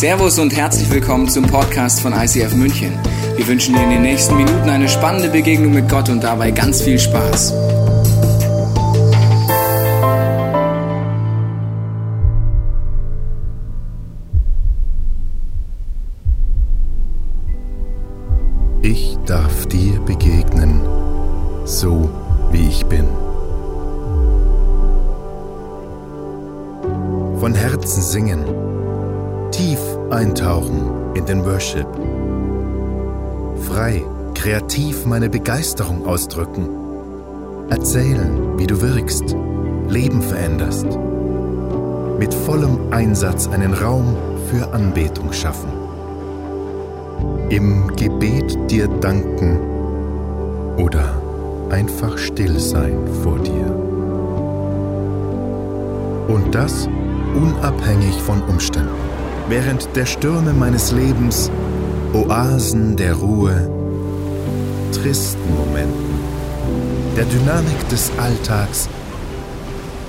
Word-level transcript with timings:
Servus 0.00 0.38
und 0.38 0.56
herzlich 0.56 0.90
willkommen 0.90 1.28
zum 1.28 1.44
Podcast 1.44 2.00
von 2.00 2.14
ICF 2.14 2.54
München. 2.54 2.98
Wir 3.36 3.46
wünschen 3.46 3.74
dir 3.74 3.82
in 3.82 3.90
den 3.90 4.00
nächsten 4.00 4.34
Minuten 4.34 4.70
eine 4.70 4.88
spannende 4.88 5.28
Begegnung 5.28 5.74
mit 5.74 5.90
Gott 5.90 6.08
und 6.08 6.24
dabei 6.24 6.52
ganz 6.52 6.80
viel 6.80 6.98
Spaß. 6.98 7.52
Ich 18.80 19.18
darf 19.26 19.66
dir 19.66 20.00
begegnen, 20.00 20.80
so 21.66 22.08
wie 22.50 22.68
ich 22.68 22.86
bin. 22.86 23.04
Von 27.38 27.54
Herzen 27.54 28.00
singen, 28.02 28.79
tief 29.60 29.80
eintauchen 30.08 31.14
in 31.14 31.26
den 31.26 31.44
Worship. 31.44 31.86
Frei, 33.68 34.02
kreativ 34.34 35.04
meine 35.04 35.28
Begeisterung 35.28 36.06
ausdrücken. 36.06 36.66
Erzählen, 37.68 38.58
wie 38.58 38.66
du 38.66 38.80
wirkst, 38.80 39.36
Leben 39.86 40.22
veränderst. 40.22 40.86
Mit 42.18 42.32
vollem 42.32 42.90
Einsatz 42.90 43.48
einen 43.48 43.74
Raum 43.74 44.16
für 44.50 44.72
Anbetung 44.72 45.30
schaffen 45.32 45.68
im 47.50 47.88
Gebet 47.96 48.56
dir 48.70 48.86
danken 48.86 49.58
oder 50.78 51.20
einfach 51.68 52.16
still 52.16 52.58
sein 52.60 52.96
vor 53.22 53.38
dir. 53.40 53.66
Und 56.28 56.54
das 56.54 56.88
unabhängig 57.34 58.14
von 58.22 58.40
Umständen. 58.42 59.09
Während 59.50 59.94
der 59.94 60.06
Stürme 60.06 60.54
meines 60.54 60.92
Lebens, 60.92 61.50
Oasen 62.14 62.96
der 62.96 63.14
Ruhe, 63.14 63.70
tristen 64.92 65.54
Momenten, 65.54 66.18
der 67.16 67.26
Dynamik 67.26 67.88
des 67.90 68.10
Alltags, 68.16 68.88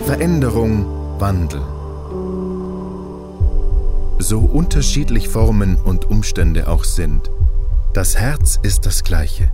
Veränderung, 0.06 0.86
Wandel 1.20 1.62
so 4.22 4.40
unterschiedlich 4.40 5.28
Formen 5.28 5.76
und 5.76 6.10
Umstände 6.10 6.68
auch 6.68 6.84
sind, 6.84 7.30
das 7.94 8.16
Herz 8.16 8.60
ist 8.62 8.86
das 8.86 9.04
gleiche. 9.04 9.52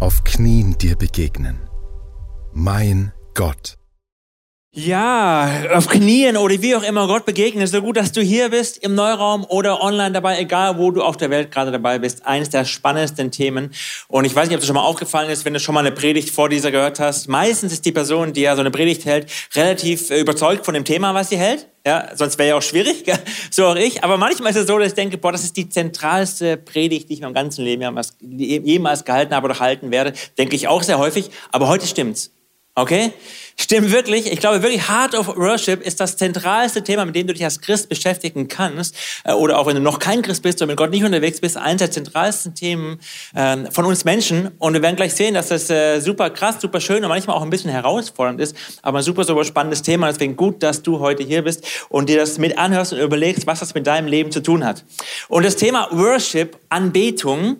Auf 0.00 0.24
Knien 0.24 0.76
dir 0.78 0.96
begegnen. 0.96 1.60
Mein 2.52 3.12
Gott. 3.34 3.79
Ja, 4.72 5.64
auf 5.74 5.88
Knien 5.88 6.36
oder 6.36 6.62
wie 6.62 6.76
auch 6.76 6.84
immer 6.84 7.08
Gott 7.08 7.26
begegnen. 7.26 7.66
So 7.66 7.82
gut, 7.82 7.96
dass 7.96 8.12
du 8.12 8.20
hier 8.20 8.50
bist 8.50 8.78
im 8.78 8.94
Neuraum 8.94 9.44
oder 9.48 9.82
online 9.82 10.12
dabei, 10.12 10.38
egal 10.38 10.78
wo 10.78 10.92
du 10.92 11.02
auf 11.02 11.16
der 11.16 11.28
Welt 11.28 11.50
gerade 11.50 11.72
dabei 11.72 11.98
bist. 11.98 12.24
Eines 12.24 12.50
der 12.50 12.64
spannendsten 12.64 13.32
Themen. 13.32 13.72
Und 14.06 14.26
ich 14.26 14.36
weiß 14.36 14.46
nicht, 14.46 14.54
ob 14.54 14.60
es 14.60 14.66
schon 14.68 14.76
mal 14.76 14.84
aufgefallen 14.84 15.28
ist, 15.28 15.44
wenn 15.44 15.54
du 15.54 15.58
schon 15.58 15.74
mal 15.74 15.80
eine 15.80 15.90
Predigt 15.90 16.30
vor 16.30 16.48
dieser 16.48 16.70
gehört 16.70 17.00
hast. 17.00 17.26
Meistens 17.26 17.72
ist 17.72 17.84
die 17.84 17.90
Person, 17.90 18.32
die 18.32 18.42
ja 18.42 18.54
so 18.54 18.60
eine 18.60 18.70
Predigt 18.70 19.04
hält, 19.06 19.26
relativ 19.56 20.08
äh, 20.10 20.20
überzeugt 20.20 20.64
von 20.64 20.74
dem 20.74 20.84
Thema, 20.84 21.14
was 21.14 21.30
sie 21.30 21.36
hält. 21.36 21.66
Ja, 21.84 22.08
sonst 22.14 22.38
wäre 22.38 22.50
ja 22.50 22.54
auch 22.54 22.62
schwierig, 22.62 23.04
so 23.50 23.66
auch 23.66 23.76
ich. 23.76 24.04
Aber 24.04 24.18
manchmal 24.18 24.52
ist 24.52 24.56
es 24.56 24.68
so, 24.68 24.78
dass 24.78 24.88
ich 24.88 24.94
denke, 24.94 25.18
boah, 25.18 25.32
das 25.32 25.42
ist 25.42 25.56
die 25.56 25.68
zentralste 25.68 26.56
Predigt, 26.56 27.08
die 27.08 27.14
ich 27.14 27.18
in 27.18 27.24
meinem 27.24 27.34
ganzen 27.34 27.64
Leben 27.64 27.82
jemals 28.20 29.04
gehalten 29.04 29.34
habe 29.34 29.46
oder 29.46 29.58
halten 29.58 29.90
werde. 29.90 30.12
Denke 30.38 30.54
ich 30.54 30.68
auch 30.68 30.84
sehr 30.84 30.98
häufig. 30.98 31.28
Aber 31.50 31.66
heute 31.66 31.88
stimmt's. 31.88 32.30
Okay? 32.80 33.12
Stimmt 33.56 33.92
wirklich. 33.92 34.32
Ich 34.32 34.40
glaube 34.40 34.62
wirklich, 34.62 34.88
Heart 34.88 35.14
of 35.14 35.36
Worship 35.36 35.86
ist 35.86 36.00
das 36.00 36.16
zentralste 36.16 36.82
Thema, 36.82 37.04
mit 37.04 37.14
dem 37.14 37.26
du 37.26 37.34
dich 37.34 37.44
als 37.44 37.60
Christ 37.60 37.90
beschäftigen 37.90 38.48
kannst. 38.48 38.96
Äh, 39.22 39.32
oder 39.32 39.58
auch 39.58 39.66
wenn 39.66 39.74
du 39.74 39.82
noch 39.82 39.98
kein 39.98 40.22
Christ 40.22 40.42
bist 40.42 40.62
oder 40.62 40.68
mit 40.68 40.78
Gott 40.78 40.90
nicht 40.90 41.04
unterwegs 41.04 41.40
bist, 41.40 41.58
eines 41.58 41.80
der 41.80 41.90
zentralsten 41.90 42.54
Themen 42.54 42.98
ähm, 43.36 43.70
von 43.70 43.84
uns 43.84 44.06
Menschen. 44.06 44.50
Und 44.58 44.72
wir 44.72 44.80
werden 44.80 44.96
gleich 44.96 45.12
sehen, 45.12 45.34
dass 45.34 45.48
das 45.48 45.68
äh, 45.68 46.00
super 46.00 46.30
krass, 46.30 46.58
super 46.58 46.80
schön 46.80 47.02
und 47.02 47.10
manchmal 47.10 47.36
auch 47.36 47.42
ein 47.42 47.50
bisschen 47.50 47.70
herausfordernd 47.70 48.40
ist. 48.40 48.56
Aber 48.80 48.98
ein 48.98 49.04
super, 49.04 49.24
super 49.24 49.44
spannendes 49.44 49.82
Thema. 49.82 50.10
Deswegen 50.10 50.36
gut, 50.36 50.62
dass 50.62 50.82
du 50.82 51.00
heute 51.00 51.22
hier 51.22 51.42
bist 51.42 51.62
und 51.90 52.08
dir 52.08 52.16
das 52.16 52.38
mit 52.38 52.56
anhörst 52.56 52.94
und 52.94 52.98
überlegst, 52.98 53.46
was 53.46 53.60
das 53.60 53.74
mit 53.74 53.86
deinem 53.86 54.08
Leben 54.08 54.32
zu 54.32 54.42
tun 54.42 54.64
hat. 54.64 54.84
Und 55.28 55.44
das 55.44 55.56
Thema 55.56 55.88
Worship, 55.90 56.56
Anbetung, 56.70 57.58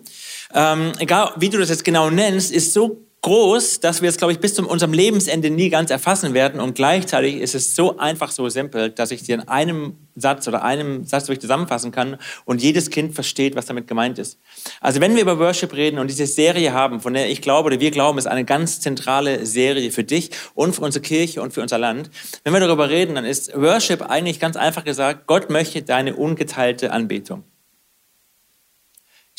ähm, 0.55 0.93
egal 0.97 1.33
wie 1.37 1.49
du 1.49 1.59
das 1.59 1.69
jetzt 1.69 1.85
genau 1.85 2.09
nennst, 2.09 2.51
ist 2.51 2.73
so 2.73 3.05
groß, 3.21 3.79
dass 3.81 4.01
wir 4.01 4.09
es, 4.09 4.17
glaube 4.17 4.33
ich, 4.33 4.39
bis 4.39 4.55
zu 4.55 4.67
unserem 4.67 4.93
Lebensende 4.93 5.51
nie 5.51 5.69
ganz 5.69 5.91
erfassen 5.91 6.33
werden. 6.33 6.59
Und 6.59 6.73
gleichzeitig 6.73 7.35
ist 7.35 7.53
es 7.53 7.75
so 7.75 7.97
einfach, 7.97 8.31
so 8.31 8.49
simpel, 8.49 8.89
dass 8.89 9.11
ich 9.11 9.21
dir 9.21 9.35
in 9.35 9.47
einem 9.47 9.95
Satz 10.15 10.47
oder 10.47 10.63
einem 10.63 11.05
Satz 11.05 11.25
durch 11.25 11.39
zusammenfassen 11.39 11.91
kann 11.91 12.17
und 12.45 12.61
jedes 12.63 12.89
Kind 12.89 13.13
versteht, 13.13 13.55
was 13.55 13.67
damit 13.67 13.87
gemeint 13.87 14.17
ist. 14.17 14.39
Also 14.81 15.01
wenn 15.01 15.15
wir 15.15 15.21
über 15.21 15.37
Worship 15.37 15.73
reden 15.73 15.99
und 15.99 16.09
diese 16.09 16.25
Serie 16.25 16.73
haben, 16.73 16.99
von 16.99 17.13
der 17.13 17.29
ich 17.29 17.41
glaube 17.41 17.67
oder 17.67 17.79
wir 17.79 17.91
glauben, 17.91 18.17
ist 18.17 18.27
eine 18.27 18.43
ganz 18.43 18.79
zentrale 18.79 19.45
Serie 19.45 19.91
für 19.91 20.03
dich 20.03 20.31
und 20.55 20.75
für 20.75 20.81
unsere 20.81 21.03
Kirche 21.03 21.43
und 21.43 21.53
für 21.53 21.61
unser 21.61 21.77
Land. 21.77 22.09
Wenn 22.43 22.53
wir 22.53 22.59
darüber 22.59 22.89
reden, 22.89 23.15
dann 23.15 23.25
ist 23.25 23.55
Worship 23.55 24.01
eigentlich 24.01 24.39
ganz 24.39 24.55
einfach 24.57 24.83
gesagt, 24.83 25.27
Gott 25.27 25.51
möchte 25.51 25.83
deine 25.83 26.15
ungeteilte 26.15 26.91
Anbetung. 26.91 27.43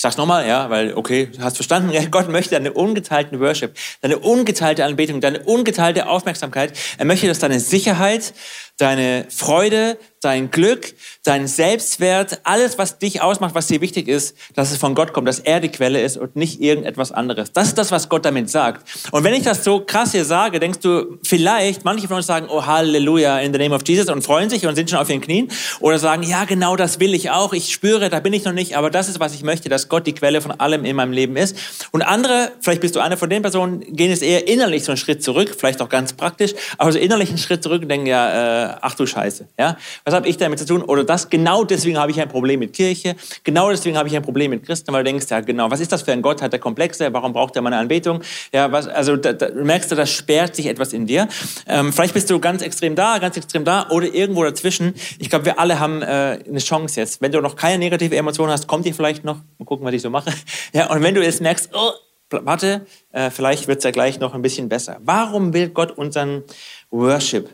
Ich 0.02 0.04
sag's 0.04 0.16
nochmal, 0.16 0.48
ja, 0.48 0.68
weil, 0.68 0.94
okay, 0.94 1.30
hast 1.38 1.58
verstanden, 1.58 1.92
ja, 1.92 2.04
Gott 2.10 2.28
möchte 2.28 2.56
deine 2.56 2.72
ungeteilten 2.72 3.38
Worship, 3.38 3.76
deine 4.00 4.18
ungeteilte 4.18 4.84
Anbetung, 4.84 5.20
deine 5.20 5.38
ungeteilte 5.44 6.08
Aufmerksamkeit. 6.08 6.76
Er 6.98 7.04
möchte, 7.04 7.28
dass 7.28 7.38
deine 7.38 7.60
Sicherheit, 7.60 8.34
deine 8.82 9.26
Freude, 9.28 9.96
dein 10.20 10.50
Glück, 10.50 10.94
dein 11.24 11.46
Selbstwert, 11.46 12.40
alles, 12.42 12.78
was 12.78 12.98
dich 12.98 13.22
ausmacht, 13.22 13.54
was 13.54 13.68
dir 13.68 13.80
wichtig 13.80 14.08
ist, 14.08 14.36
dass 14.54 14.72
es 14.72 14.78
von 14.78 14.96
Gott 14.96 15.12
kommt, 15.12 15.28
dass 15.28 15.38
er 15.38 15.60
die 15.60 15.68
Quelle 15.68 16.00
ist 16.00 16.16
und 16.16 16.34
nicht 16.34 16.60
irgendetwas 16.60 17.12
anderes. 17.12 17.52
Das 17.52 17.68
ist 17.68 17.78
das, 17.78 17.92
was 17.92 18.08
Gott 18.08 18.24
damit 18.24 18.50
sagt. 18.50 18.88
Und 19.12 19.22
wenn 19.22 19.34
ich 19.34 19.44
das 19.44 19.62
so 19.62 19.80
krass 19.80 20.10
hier 20.10 20.24
sage, 20.24 20.58
denkst 20.58 20.80
du, 20.80 21.18
vielleicht, 21.22 21.84
manche 21.84 22.08
von 22.08 22.16
uns 22.16 22.26
sagen, 22.26 22.46
oh 22.50 22.66
Halleluja, 22.66 23.38
in 23.38 23.52
the 23.52 23.58
name 23.58 23.72
of 23.74 23.82
Jesus 23.86 24.08
und 24.08 24.22
freuen 24.22 24.50
sich 24.50 24.66
und 24.66 24.74
sind 24.74 24.90
schon 24.90 24.98
auf 24.98 25.08
ihren 25.08 25.20
Knien 25.20 25.48
oder 25.78 26.00
sagen, 26.00 26.24
ja, 26.24 26.44
genau 26.44 26.74
das 26.74 26.98
will 26.98 27.14
ich 27.14 27.30
auch, 27.30 27.52
ich 27.52 27.72
spüre, 27.72 28.10
da 28.10 28.18
bin 28.18 28.32
ich 28.32 28.44
noch 28.44 28.52
nicht, 28.52 28.76
aber 28.76 28.90
das 28.90 29.08
ist, 29.08 29.20
was 29.20 29.32
ich 29.32 29.44
möchte, 29.44 29.68
dass 29.68 29.88
Gott 29.88 30.08
die 30.08 30.14
Quelle 30.14 30.40
von 30.40 30.50
allem 30.52 30.84
in 30.84 30.96
meinem 30.96 31.12
Leben 31.12 31.36
ist. 31.36 31.56
Und 31.92 32.02
andere, 32.02 32.50
vielleicht 32.60 32.80
bist 32.80 32.96
du 32.96 33.00
eine 33.00 33.16
von 33.16 33.30
den 33.30 33.42
Personen, 33.42 33.80
gehen 33.94 34.10
es 34.10 34.22
eher 34.22 34.48
innerlich 34.48 34.82
so 34.82 34.90
einen 34.90 34.96
Schritt 34.96 35.22
zurück, 35.22 35.54
vielleicht 35.56 35.80
auch 35.82 35.88
ganz 35.88 36.14
praktisch, 36.14 36.54
aber 36.78 36.90
so 36.90 36.98
innerlich 36.98 37.28
einen 37.28 37.38
Schritt 37.38 37.62
zurück 37.62 37.82
und 37.82 37.88
denken, 37.88 38.06
ja, 38.06 38.71
äh, 38.71 38.71
ach 38.80 38.94
du 38.94 39.06
Scheiße, 39.06 39.48
ja, 39.58 39.76
was 40.04 40.14
habe 40.14 40.28
ich 40.28 40.36
damit 40.36 40.58
zu 40.58 40.66
tun? 40.66 40.82
Oder 40.82 41.04
das, 41.04 41.30
genau 41.30 41.64
deswegen 41.64 41.98
habe 41.98 42.10
ich 42.10 42.20
ein 42.20 42.28
Problem 42.28 42.60
mit 42.60 42.72
Kirche, 42.72 43.16
genau 43.44 43.70
deswegen 43.70 43.96
habe 43.96 44.08
ich 44.08 44.16
ein 44.16 44.22
Problem 44.22 44.50
mit 44.50 44.64
Christen, 44.64 44.92
weil 44.92 45.04
du 45.04 45.10
denkst, 45.10 45.26
ja 45.30 45.40
genau, 45.40 45.70
was 45.70 45.80
ist 45.80 45.92
das 45.92 46.02
für 46.02 46.12
ein 46.12 46.22
Gott, 46.22 46.42
hat 46.42 46.52
der 46.52 46.60
Komplexe, 46.60 47.12
warum 47.12 47.32
braucht 47.32 47.56
er 47.56 47.62
meine 47.62 47.76
Anbetung? 47.76 48.22
Ja, 48.52 48.70
was, 48.72 48.88
also 48.88 49.16
da, 49.16 49.32
da, 49.32 49.50
merkst 49.50 49.90
du, 49.90 49.94
da 49.94 50.06
sperrt 50.06 50.56
sich 50.56 50.66
etwas 50.66 50.92
in 50.92 51.06
dir. 51.06 51.28
Ähm, 51.66 51.92
vielleicht 51.92 52.14
bist 52.14 52.30
du 52.30 52.38
ganz 52.40 52.62
extrem 52.62 52.94
da, 52.94 53.18
ganz 53.18 53.36
extrem 53.36 53.64
da 53.64 53.88
oder 53.90 54.06
irgendwo 54.06 54.44
dazwischen. 54.44 54.94
Ich 55.18 55.30
glaube, 55.30 55.44
wir 55.44 55.58
alle 55.58 55.80
haben 55.80 56.02
äh, 56.02 56.38
eine 56.46 56.58
Chance 56.58 57.00
jetzt. 57.00 57.20
Wenn 57.20 57.32
du 57.32 57.40
noch 57.40 57.56
keine 57.56 57.78
negative 57.78 58.16
Emotion 58.16 58.50
hast, 58.50 58.66
kommt 58.66 58.86
die 58.86 58.92
vielleicht 58.92 59.24
noch. 59.24 59.36
Mal 59.58 59.64
gucken, 59.64 59.86
was 59.86 59.94
ich 59.94 60.02
so 60.02 60.10
mache. 60.10 60.32
Ja, 60.72 60.90
und 60.90 61.02
wenn 61.02 61.14
du 61.14 61.22
jetzt 61.22 61.40
merkst, 61.40 61.70
oh, 61.74 61.90
warte, 62.30 62.86
äh, 63.12 63.30
vielleicht 63.30 63.68
wird 63.68 63.78
es 63.78 63.84
ja 63.84 63.90
gleich 63.90 64.18
noch 64.18 64.34
ein 64.34 64.42
bisschen 64.42 64.68
besser. 64.68 64.98
Warum 65.02 65.52
will 65.52 65.68
Gott 65.68 65.92
unseren 65.92 66.44
Worship? 66.90 67.50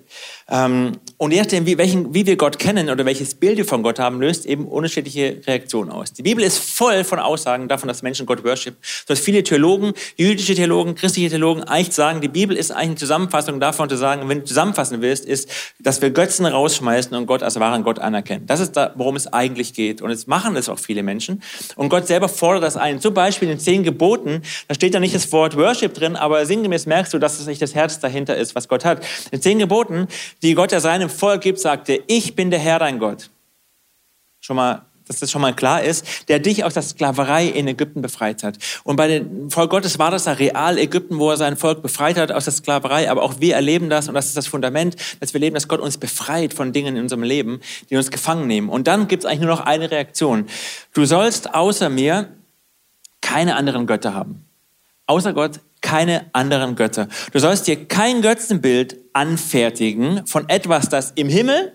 Ähm, 0.49 0.99
und 1.19 1.33
je 1.33 1.41
nachdem, 1.41 1.67
wie, 1.67 1.77
welchen, 1.79 2.15
wie 2.15 2.27
wir 2.27 2.37
Gott 2.37 2.59
kennen 2.59 2.91
oder 2.91 3.05
welches 3.05 3.35
Bild 3.35 3.59
wir 3.59 3.65
von 3.65 3.83
Gott 3.83 3.99
haben, 3.99 4.21
löst 4.21 4.47
eben 4.47 4.67
unterschiedliche 4.67 5.41
Reaktionen 5.47 5.91
aus. 5.91 6.13
Die 6.13 6.23
Bibel 6.23 6.43
ist 6.43 6.59
voll 6.59 7.05
von 7.05 7.19
Aussagen 7.19 7.69
davon, 7.69 7.89
dass 7.89 8.03
Menschen 8.03 8.25
Gott 8.25 8.45
worship. 8.45 8.77
Dass 9.07 9.19
viele 9.21 9.43
Theologen, 9.43 9.93
jüdische 10.17 10.55
Theologen, 10.55 10.95
christliche 10.95 11.31
Theologen 11.31 11.65
eigentlich 11.65 11.95
sagen, 11.95 12.21
die 12.21 12.29
Bibel 12.29 12.57
ist 12.57 12.71
eigentlich 12.71 12.89
eine 12.89 12.97
Zusammenfassung 12.97 13.61
davon 13.61 13.89
zu 13.89 13.97
sagen, 13.97 14.29
wenn 14.29 14.41
du 14.41 14.45
zusammenfassen 14.45 15.03
willst, 15.03 15.25
ist, 15.25 15.51
dass 15.81 16.01
wir 16.01 16.11
Götzen 16.11 16.47
rausschmeißen 16.47 17.17
und 17.17 17.27
Gott 17.27 17.43
als 17.43 17.59
wahren 17.61 17.83
Gott 17.83 17.99
anerkennen. 17.99 18.47
Das 18.47 18.61
ist 18.61 18.73
da, 18.73 18.93
worum 18.95 19.17
es 19.17 19.27
eigentlich 19.27 19.75
geht. 19.75 20.01
Und 20.01 20.11
jetzt 20.11 20.29
machen 20.29 20.55
das 20.55 20.69
auch 20.69 20.79
viele 20.79 21.03
Menschen. 21.03 21.43
Und 21.77 21.89
Gott 21.89 22.07
selber 22.07 22.29
fordert 22.29 22.63
das 22.63 22.77
ein. 22.77 23.01
Zum 23.01 23.13
Beispiel 23.13 23.49
in 23.49 23.57
den 23.57 23.61
zehn 23.61 23.83
Geboten, 23.83 24.43
da 24.69 24.75
steht 24.75 24.95
da 24.95 25.01
nicht 25.01 25.15
das 25.15 25.31
Wort 25.33 25.57
Worship 25.57 25.95
drin, 25.95 26.17
aber 26.17 26.47
sinngemäß 26.47 26.87
merkst 26.87 27.13
du, 27.13 27.19
dass 27.19 27.41
es 27.41 27.47
nicht 27.47 27.61
das 27.61 27.75
Herz 27.75 27.99
dahinter 27.99 28.37
ist, 28.37 28.55
was 28.55 28.69
Gott 28.69 28.85
hat. 28.85 29.05
In 29.33 29.43
zehn 29.43 29.59
Geboten 29.59 29.98
die 30.43 30.55
Gott 30.55 30.71
ja 30.71 30.81
seinem 30.81 31.11
Volk 31.11 31.41
gibt, 31.41 31.59
sagte, 31.59 32.03
ich 32.07 32.37
bin 32.37 32.51
der 32.51 32.61
Herr 32.61 32.79
dein 32.79 32.99
Gott. 32.99 33.31
Schon 34.41 34.57
mal, 34.57 34.83
dass 35.07 35.19
das 35.19 35.31
schon 35.31 35.43
mal 35.43 35.55
klar 35.55 35.83
ist, 35.83 36.29
der 36.29 36.39
dich 36.39 36.65
aus 36.65 36.75
der 36.75 36.83
Sklaverei 36.83 37.47
in 37.47 37.67
Ägypten 37.67 38.03
befreit 38.03 38.43
hat. 38.43 38.59
Und 38.85 38.97
bei 38.97 39.09
dem 39.09 39.51
Volk 39.51 39.71
Gottes 39.71 39.99
war 39.99 40.11
das 40.11 40.27
ja 40.27 40.33
real 40.33 40.79
Ägypten, 40.79 41.19
wo 41.19 41.31
er 41.31 41.37
sein 41.37 41.57
Volk 41.57 41.83
befreit 41.83 42.17
hat 42.19 42.31
aus 42.31 42.45
der 42.45 42.53
Sklaverei. 42.53 43.11
Aber 43.11 43.23
auch 43.23 43.41
wir 43.41 43.55
erleben 43.55 43.91
das 43.91 44.09
und 44.09 44.15
das 44.15 44.27
ist 44.27 44.37
das 44.37 44.47
Fundament, 44.47 44.97
dass 45.21 45.33
wir 45.33 45.41
leben, 45.41 45.55
dass 45.55 45.67
Gott 45.67 45.81
uns 45.81 45.99
befreit 45.99 46.55
von 46.55 46.73
Dingen 46.73 46.97
in 46.97 47.03
unserem 47.03 47.23
Leben, 47.23 47.61
die 47.91 47.97
uns 47.97 48.11
gefangen 48.11 48.47
nehmen. 48.47 48.69
Und 48.69 48.87
dann 48.87 49.09
gibt 49.09 49.25
es 49.25 49.27
eigentlich 49.27 49.41
nur 49.41 49.51
noch 49.51 49.61
eine 49.61 49.91
Reaktion. 49.91 50.47
Du 50.93 51.05
sollst 51.05 51.55
außer 51.55 51.89
mir 51.89 52.29
keine 53.21 53.57
anderen 53.57 53.87
Götter 53.87 54.15
haben. 54.15 54.45
Außer 55.07 55.33
Gott 55.33 55.61
keine 55.81 56.27
anderen 56.33 56.77
Götter. 56.77 57.09
Du 57.33 57.39
sollst 57.39 57.67
dir 57.67 57.87
kein 57.87 58.23
Götzenbild 58.23 58.97
anfertigen 59.13 60.27
von 60.27 60.49
etwas, 60.49 60.89
das 60.89 61.13
im 61.13 61.29
Himmel, 61.29 61.73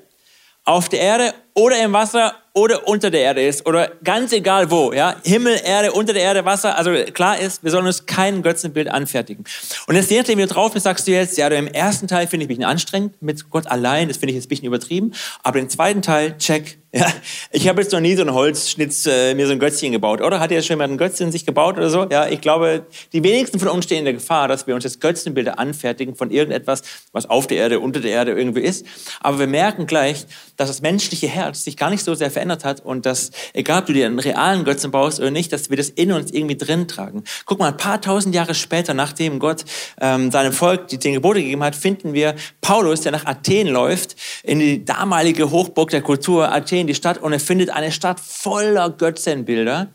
auf 0.66 0.88
der 0.88 1.02
Erde 1.02 1.34
oder 1.56 1.84
im 1.84 1.92
Wasser 1.92 2.36
oder 2.54 2.88
unter 2.88 3.12
der 3.12 3.22
Erde 3.22 3.46
ist 3.46 3.66
oder 3.66 3.92
ganz 4.04 4.32
egal 4.32 4.72
wo, 4.72 4.94
ja, 4.94 5.16
Himmel, 5.24 5.60
Erde, 5.64 5.92
unter 5.92 6.14
der 6.14 6.22
Erde, 6.22 6.46
Wasser, 6.46 6.78
also 6.78 6.94
klar 7.14 7.38
ist, 7.38 7.64
wir 7.64 7.72
sollen 7.72 7.86
uns 7.86 8.06
kein 8.06 8.42
Götzenbild 8.42 8.88
anfertigen. 8.88 9.44
Und 9.88 9.96
jetzt 9.96 10.10
je 10.10 10.20
nachdem, 10.20 10.38
wie 10.38 10.44
du 10.44 10.48
drauf 10.48 10.72
bist, 10.72 10.86
sagst 10.86 11.08
du 11.08 11.12
jetzt, 11.12 11.38
ja, 11.38 11.48
im 11.48 11.68
ersten 11.68 12.08
Teil 12.08 12.28
finde 12.28 12.46
ich 12.46 12.58
mich 12.58 12.66
anstrengend 12.66 13.22
mit 13.22 13.50
Gott 13.50 13.68
allein, 13.68 14.08
das 14.08 14.18
finde 14.18 14.32
ich 14.32 14.36
jetzt 14.36 14.46
ein 14.46 14.50
bisschen 14.50 14.68
übertrieben, 14.68 15.14
aber 15.42 15.60
den 15.60 15.70
zweiten 15.70 16.02
Teil, 16.02 16.38
check, 16.38 16.78
ja, 16.96 17.08
ich 17.52 17.68
habe 17.68 17.82
jetzt 17.82 17.92
noch 17.92 18.00
nie 18.00 18.16
so 18.16 18.22
einen 18.22 18.36
Holzschnitz, 18.36 19.08
äh, 19.08 19.34
mir 19.34 19.48
so 19.48 19.54
ein 19.54 19.58
Götzchen 19.58 19.92
gebaut, 19.92 20.22
oder? 20.22 20.40
Hat 20.40 20.52
ihr 20.52 20.62
schon 20.62 20.78
mal 20.78 20.88
ein 20.88 20.98
Götzchen 20.98 21.32
sich 21.32 21.44
gebaut 21.44 21.78
oder 21.78 21.90
so? 21.90 22.06
Ja, 22.12 22.28
ich 22.28 22.40
glaube, 22.40 22.86
die 23.14 23.24
wenigsten 23.24 23.58
von 23.58 23.70
uns 23.70 23.86
stehen 23.86 24.00
in 24.00 24.06
der 24.06 24.14
Gefahr, 24.14 24.48
dass 24.48 24.68
wir 24.68 24.76
uns 24.76 24.84
jetzt 24.84 25.02
Götzenbilder 25.02 25.58
anfertigen 25.58 26.16
von 26.16 26.30
irgendetwas, 26.30 26.84
was 27.12 27.28
auf 27.28 27.48
der 27.48 27.58
Erde, 27.58 27.80
unter 27.80 28.00
der 28.00 28.12
Erde 28.12 28.34
irgendwie 28.34 28.62
ist. 28.62 28.86
Aber 29.22 29.40
wir 29.40 29.48
merken 29.48 29.88
gleich, 29.88 30.28
dass 30.56 30.68
das 30.68 30.82
menschliche 30.82 31.28
Herz 31.28 31.64
sich 31.64 31.78
gar 31.78 31.90
nicht 31.90 32.04
so 32.04 32.14
sehr 32.14 32.30
verändert 32.30 32.64
hat 32.64 32.86
und 32.86 33.08
dass, 33.08 33.32
egal 33.54 33.82
ob 33.82 33.88
du 33.88 33.94
dir 33.94 34.06
einen 34.06 34.20
realen 34.20 34.64
Götzen 34.64 34.92
baust 34.92 35.20
oder 35.20 35.32
nicht, 35.32 35.52
dass 35.52 35.72
wir 35.72 35.78
das 35.78 35.90
in 35.90 36.12
uns 36.12 36.32
irgendwie 36.32 36.58
drin 36.58 36.88
tragen. 36.88 37.24
Guck 37.46 37.58
mal, 37.58 37.70
ein 37.70 37.78
paar 37.78 38.02
tausend 38.02 38.36
Jahre 38.36 38.54
später, 38.54 38.94
nachdem 38.94 39.40
Gott 39.40 39.66
ähm, 40.00 40.30
seinem 40.30 40.54
Volk 40.54 40.90
die 40.90 41.00
zehn 41.00 41.14
Gebote 41.14 41.42
gegeben 41.42 41.64
hat, 41.64 41.76
finden 41.76 42.14
wir 42.14 42.36
Paulus, 42.62 43.02
der 43.02 43.14
nach 43.14 43.26
Athen 43.26 43.68
läuft, 43.68 44.16
in 44.44 44.60
die 44.60 44.86
damalige 44.86 45.50
Hochburg 45.50 45.90
der 45.90 46.02
Kultur 46.02 46.52
Athen, 46.54 46.83
die 46.88 46.96
Stadt, 46.96 47.18
und 47.18 47.34
er 47.34 47.40
findet 47.40 47.70
eine 47.70 47.92
Stadt 47.92 48.20
voller 48.20 48.90
Götzenbilder. 48.90 49.88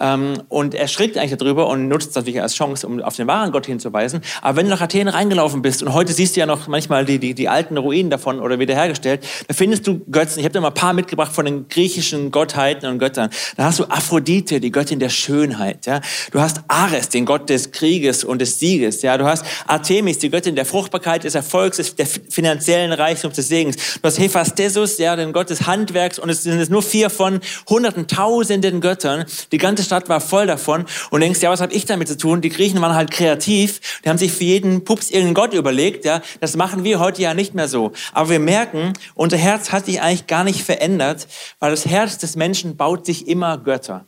Ähm, 0.00 0.42
und 0.48 0.74
er 0.74 0.88
schreckt 0.88 1.16
eigentlich 1.16 1.36
darüber 1.38 1.68
und 1.68 1.88
nutzt 1.88 2.10
es 2.10 2.16
natürlich 2.16 2.42
als 2.42 2.54
Chance, 2.54 2.86
um 2.86 3.00
auf 3.00 3.16
den 3.16 3.26
wahren 3.26 3.52
Gott 3.52 3.66
hinzuweisen. 3.66 4.20
Aber 4.42 4.56
wenn 4.56 4.66
du 4.66 4.70
nach 4.70 4.80
Athen 4.80 5.08
reingelaufen 5.08 5.62
bist 5.62 5.82
und 5.82 5.92
heute 5.92 6.12
siehst 6.12 6.34
du 6.34 6.40
ja 6.40 6.46
noch 6.46 6.66
manchmal 6.66 7.04
die, 7.04 7.18
die, 7.18 7.34
die 7.34 7.48
alten 7.48 7.76
Ruinen 7.76 8.10
davon 8.10 8.40
oder 8.40 8.58
wiederhergestellt, 8.58 9.24
da 9.46 9.54
findest 9.54 9.86
du 9.86 10.00
Götzen. 10.10 10.40
Ich 10.40 10.44
habe 10.44 10.52
dir 10.52 10.60
mal 10.60 10.68
ein 10.68 10.74
paar 10.74 10.92
mitgebracht 10.92 11.32
von 11.32 11.44
den 11.44 11.68
griechischen 11.68 12.30
Gottheiten 12.30 12.88
und 12.88 12.98
Göttern. 12.98 13.30
Da 13.56 13.64
hast 13.64 13.78
du 13.78 13.84
Aphrodite, 13.84 14.60
die 14.60 14.72
Göttin 14.72 14.98
der 14.98 15.10
Schönheit. 15.10 15.86
Ja? 15.86 16.00
Du 16.32 16.40
hast 16.40 16.60
Ares, 16.66 17.08
den 17.08 17.24
Gott 17.24 17.48
des 17.48 17.70
Krieges 17.70 18.24
und 18.24 18.40
des 18.40 18.58
Sieges. 18.58 19.02
Ja? 19.02 19.16
Du 19.16 19.26
hast 19.26 19.44
Artemis, 19.66 20.18
die 20.18 20.30
Göttin 20.30 20.56
der 20.56 20.66
Fruchtbarkeit, 20.66 21.24
des 21.24 21.34
Erfolgs, 21.34 21.76
des, 21.76 21.94
der 21.94 22.06
finanziellen 22.06 22.92
Reichtums, 22.92 23.36
des 23.36 23.48
Segens. 23.48 23.76
Du 24.00 24.06
hast 24.06 24.18
Hephaestus, 24.18 24.98
ja, 24.98 25.14
den 25.16 25.32
Gott 25.32 25.50
des 25.50 25.66
Handwerks 25.66 26.18
und 26.18 26.30
es 26.30 26.42
sind 26.42 26.70
nur 26.70 26.82
vier 26.82 27.10
von 27.10 27.40
hunderten, 27.68 28.08
tausenden 28.08 28.80
Göttern. 28.80 29.24
Die 29.52 29.58
ganze 29.58 29.83
Stadt 29.84 30.08
war 30.08 30.20
voll 30.20 30.46
davon 30.46 30.84
und 31.10 31.20
denkst, 31.20 31.40
ja, 31.40 31.50
was 31.50 31.60
habe 31.60 31.72
ich 31.72 31.84
damit 31.86 32.08
zu 32.08 32.16
tun? 32.16 32.40
Die 32.40 32.48
Griechen 32.48 32.80
waren 32.80 32.94
halt 32.94 33.10
kreativ, 33.10 34.00
die 34.04 34.08
haben 34.08 34.18
sich 34.18 34.32
für 34.32 34.44
jeden 34.44 34.84
Pups 34.84 35.10
irgendeinen 35.10 35.34
Gott 35.34 35.54
überlegt, 35.54 36.04
ja. 36.04 36.20
Das 36.40 36.56
machen 36.56 36.84
wir 36.84 36.98
heute 36.98 37.22
ja 37.22 37.34
nicht 37.34 37.54
mehr 37.54 37.68
so. 37.68 37.92
Aber 38.12 38.30
wir 38.30 38.40
merken, 38.40 38.92
unser 39.14 39.36
Herz 39.36 39.72
hat 39.72 39.86
sich 39.86 40.00
eigentlich 40.00 40.26
gar 40.26 40.44
nicht 40.44 40.62
verändert, 40.62 41.26
weil 41.58 41.70
das 41.70 41.86
Herz 41.86 42.18
des 42.18 42.36
Menschen 42.36 42.76
baut 42.76 43.06
sich 43.06 43.28
immer 43.28 43.58
Götter. 43.58 44.06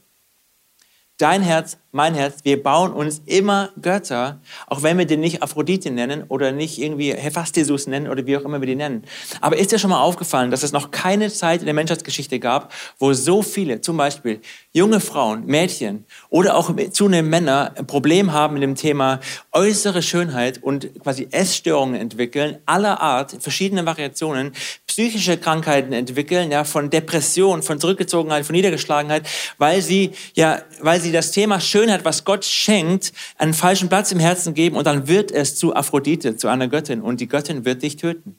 Dein 1.19 1.43
Herz 1.43 1.79
mein 1.96 2.14
Herz, 2.14 2.40
wir 2.44 2.62
bauen 2.62 2.93
uns 2.93 3.22
immer 3.25 3.70
Götter, 3.81 4.38
auch 4.66 4.82
wenn 4.82 4.98
wir 4.98 5.06
den 5.06 5.20
nicht 5.20 5.43
Aphrodite 5.43 5.90
nennen 5.90 6.25
oder 6.28 6.52
nicht 6.52 6.78
irgendwie 6.78 7.14
Hephaestus 7.14 7.87
nennen 7.87 8.06
oder 8.06 8.26
wie 8.26 8.37
auch 8.37 8.43
immer 8.43 8.60
wir 8.60 8.66
die 8.66 8.76
nennen. 8.76 9.04
Aber 9.40 9.56
ist 9.56 9.72
dir 9.72 9.78
schon 9.78 9.88
mal 9.88 10.00
aufgefallen, 10.00 10.50
dass 10.50 10.62
es 10.62 10.72
noch 10.72 10.90
keine 10.90 11.31
Zeit 11.31 11.60
in 11.60 11.64
der 11.64 11.75
Menschheitsgeschichte 11.75 12.38
gab, 12.38 12.72
wo 12.98 13.14
so 13.14 13.43
viele, 13.43 13.81
zum 13.81 13.96
Beispiel 13.96 14.40
junge 14.75 15.00
Frauen, 15.00 15.46
Mädchen 15.46 16.04
oder 16.28 16.56
auch 16.56 16.70
zunehmend 16.93 17.31
Männer 17.31 17.72
ein 17.75 17.87
Problem 17.87 18.31
haben 18.31 18.54
mit 18.54 18.62
dem 18.62 18.75
Thema 18.75 19.20
äußere 19.52 20.02
Schönheit 20.02 20.62
und 20.62 20.90
quasi 21.02 21.28
Essstörungen 21.31 21.98
entwickeln, 21.98 22.58
aller 22.66 23.00
Art, 23.00 23.38
verschiedene 23.40 23.87
Variationen, 23.87 24.52
psychische 24.87 25.38
Krankheiten 25.38 25.94
entwickeln, 25.94 26.50
ja, 26.50 26.64
von 26.64 26.90
Depression, 26.90 27.62
von 27.62 27.81
Zurückgezogenheit, 27.81 28.44
von 28.44 28.54
Niedergeschlagenheit, 28.54 29.26
weil 29.56 29.81
sie, 29.81 30.12
ja, 30.34 30.60
weil 30.81 31.00
sie 31.00 31.12
das 31.12 31.31
Thema 31.31 31.58
Schönheit 31.58 31.85
Schönheit, 31.86 32.04
was 32.04 32.24
Gott 32.24 32.44
schenkt, 32.44 33.12
einen 33.38 33.54
falschen 33.54 33.88
Platz 33.88 34.10
im 34.10 34.18
Herzen 34.18 34.54
geben 34.54 34.76
und 34.76 34.86
dann 34.86 35.06
wird 35.06 35.30
es 35.30 35.56
zu 35.56 35.76
Aphrodite, 35.76 36.36
zu 36.36 36.48
einer 36.48 36.66
Göttin 36.66 37.00
und 37.00 37.20
die 37.20 37.28
Göttin 37.28 37.64
wird 37.64 37.82
dich 37.82 37.96
töten. 37.96 38.34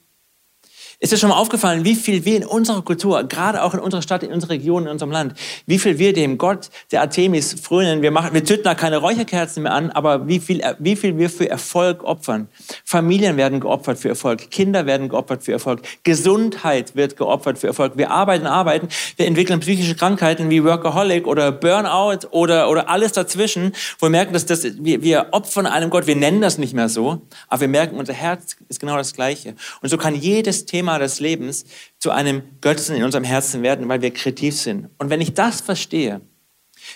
Ist 1.00 1.12
dir 1.12 1.16
schon 1.16 1.28
mal 1.28 1.36
aufgefallen, 1.36 1.84
wie 1.84 1.94
viel 1.94 2.24
wir 2.24 2.36
in 2.36 2.44
unserer 2.44 2.82
Kultur, 2.82 3.22
gerade 3.22 3.62
auch 3.62 3.72
in 3.72 3.78
unserer 3.78 4.02
Stadt, 4.02 4.24
in 4.24 4.32
unserer 4.32 4.50
Region, 4.50 4.82
in 4.82 4.88
unserem 4.88 5.12
Land, 5.12 5.34
wie 5.64 5.78
viel 5.78 5.96
wir 6.00 6.12
dem 6.12 6.38
Gott 6.38 6.70
der 6.90 7.02
Artemis 7.02 7.54
frönen? 7.54 8.02
Wir 8.02 8.10
machen, 8.10 8.34
wir 8.34 8.44
töten 8.44 8.64
da 8.64 8.74
keine 8.74 8.96
Räucherkerzen 8.96 9.62
mehr 9.62 9.74
an, 9.74 9.90
aber 9.90 10.26
wie 10.26 10.40
viel, 10.40 10.60
wie 10.80 10.96
viel 10.96 11.16
wir 11.16 11.30
für 11.30 11.48
Erfolg 11.48 12.02
opfern. 12.02 12.48
Familien 12.84 13.36
werden 13.36 13.60
geopfert 13.60 13.96
für 14.00 14.08
Erfolg. 14.08 14.50
Kinder 14.50 14.86
werden 14.86 15.08
geopfert 15.08 15.44
für 15.44 15.52
Erfolg. 15.52 15.82
Gesundheit 16.02 16.96
wird 16.96 17.16
geopfert 17.16 17.60
für 17.60 17.68
Erfolg. 17.68 17.92
Wir 17.96 18.10
arbeiten, 18.10 18.48
arbeiten. 18.48 18.88
Wir 19.14 19.28
entwickeln 19.28 19.60
psychische 19.60 19.94
Krankheiten 19.94 20.50
wie 20.50 20.64
Workaholic 20.64 21.28
oder 21.28 21.52
Burnout 21.52 22.26
oder, 22.32 22.68
oder 22.68 22.88
alles 22.88 23.12
dazwischen, 23.12 23.72
wo 24.00 24.06
wir 24.06 24.10
merken, 24.10 24.32
dass 24.32 24.46
das, 24.46 24.64
wir, 24.64 25.00
wir 25.00 25.28
opfern 25.30 25.66
einem 25.66 25.90
Gott. 25.90 26.08
Wir 26.08 26.16
nennen 26.16 26.40
das 26.40 26.58
nicht 26.58 26.74
mehr 26.74 26.88
so, 26.88 27.22
aber 27.46 27.60
wir 27.60 27.68
merken, 27.68 27.98
unser 27.98 28.14
Herz 28.14 28.56
ist 28.68 28.80
genau 28.80 28.96
das 28.96 29.14
Gleiche. 29.14 29.54
Und 29.80 29.90
so 29.90 29.96
kann 29.96 30.16
jedes 30.16 30.66
Thema 30.66 30.87
Thema 30.88 30.98
des 30.98 31.20
Lebens 31.20 31.66
zu 31.98 32.10
einem 32.10 32.42
Götzen 32.60 32.96
in 32.96 33.04
unserem 33.04 33.24
Herzen 33.24 33.62
werden, 33.62 33.88
weil 33.88 34.00
wir 34.00 34.10
kreativ 34.10 34.56
sind. 34.56 34.88
Und 34.98 35.10
wenn 35.10 35.20
ich 35.20 35.34
das 35.34 35.60
verstehe, 35.60 36.22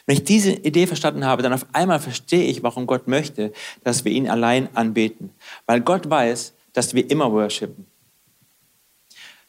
wenn 0.06 0.16
ich 0.16 0.24
diese 0.24 0.52
Idee 0.52 0.86
verstanden 0.86 1.26
habe, 1.26 1.42
dann 1.42 1.52
auf 1.52 1.66
einmal 1.72 2.00
verstehe 2.00 2.44
ich, 2.44 2.62
warum 2.62 2.86
Gott 2.86 3.08
möchte, 3.08 3.52
dass 3.84 4.04
wir 4.04 4.12
ihn 4.12 4.30
allein 4.30 4.68
anbeten. 4.74 5.30
Weil 5.66 5.80
Gott 5.80 6.08
weiß, 6.08 6.54
dass 6.72 6.94
wir 6.94 7.10
immer 7.10 7.30
worshipen. 7.32 7.86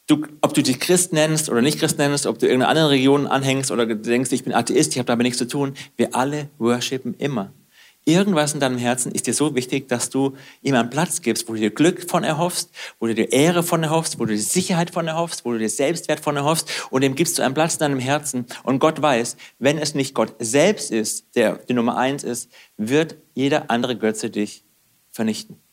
Du, 0.06 0.26
ob 0.42 0.52
du 0.52 0.62
dich 0.62 0.78
Christ 0.78 1.14
nennst 1.14 1.48
oder 1.48 1.62
nicht 1.62 1.78
Christ 1.78 1.96
nennst, 1.96 2.26
ob 2.26 2.38
du 2.38 2.46
irgendeine 2.46 2.68
andere 2.68 2.90
Region 2.90 3.26
anhängst 3.26 3.70
oder 3.70 3.86
denkst, 3.86 4.32
ich 4.32 4.44
bin 4.44 4.52
Atheist, 4.52 4.92
ich 4.92 4.98
habe 4.98 5.06
damit 5.06 5.24
nichts 5.24 5.38
zu 5.38 5.48
tun, 5.48 5.74
wir 5.96 6.14
alle 6.14 6.50
worshipen 6.58 7.14
immer. 7.14 7.52
Irgendwas 8.06 8.52
in 8.52 8.60
deinem 8.60 8.76
Herzen 8.76 9.12
ist 9.12 9.26
dir 9.26 9.32
so 9.32 9.54
wichtig, 9.54 9.88
dass 9.88 10.10
du 10.10 10.34
ihm 10.60 10.74
einen 10.74 10.90
Platz 10.90 11.22
gibst, 11.22 11.48
wo 11.48 11.54
du 11.54 11.60
dir 11.60 11.70
Glück 11.70 12.10
von 12.10 12.22
erhoffst, 12.22 12.70
wo 13.00 13.06
du 13.06 13.14
dir 13.14 13.32
Ehre 13.32 13.62
von 13.62 13.82
erhoffst, 13.82 14.18
wo 14.18 14.26
du 14.26 14.34
dir 14.34 14.42
Sicherheit 14.42 14.90
von 14.90 15.06
erhoffst, 15.06 15.46
wo 15.46 15.52
du 15.52 15.58
dir 15.58 15.70
Selbstwert 15.70 16.20
von 16.20 16.36
erhoffst 16.36 16.68
und 16.90 17.00
dem 17.00 17.14
gibst 17.14 17.38
du 17.38 17.42
einen 17.42 17.54
Platz 17.54 17.74
in 17.74 17.80
deinem 17.80 17.98
Herzen. 17.98 18.44
Und 18.62 18.78
Gott 18.78 19.00
weiß, 19.00 19.36
wenn 19.58 19.78
es 19.78 19.94
nicht 19.94 20.14
Gott 20.14 20.34
selbst 20.38 20.90
ist, 20.90 21.34
der 21.34 21.56
die 21.56 21.72
Nummer 21.72 21.96
eins 21.96 22.24
ist, 22.24 22.50
wird 22.76 23.16
jeder 23.32 23.70
andere 23.70 23.96
Götze 23.96 24.28
dich 24.28 24.64
vernichten. 25.10 25.63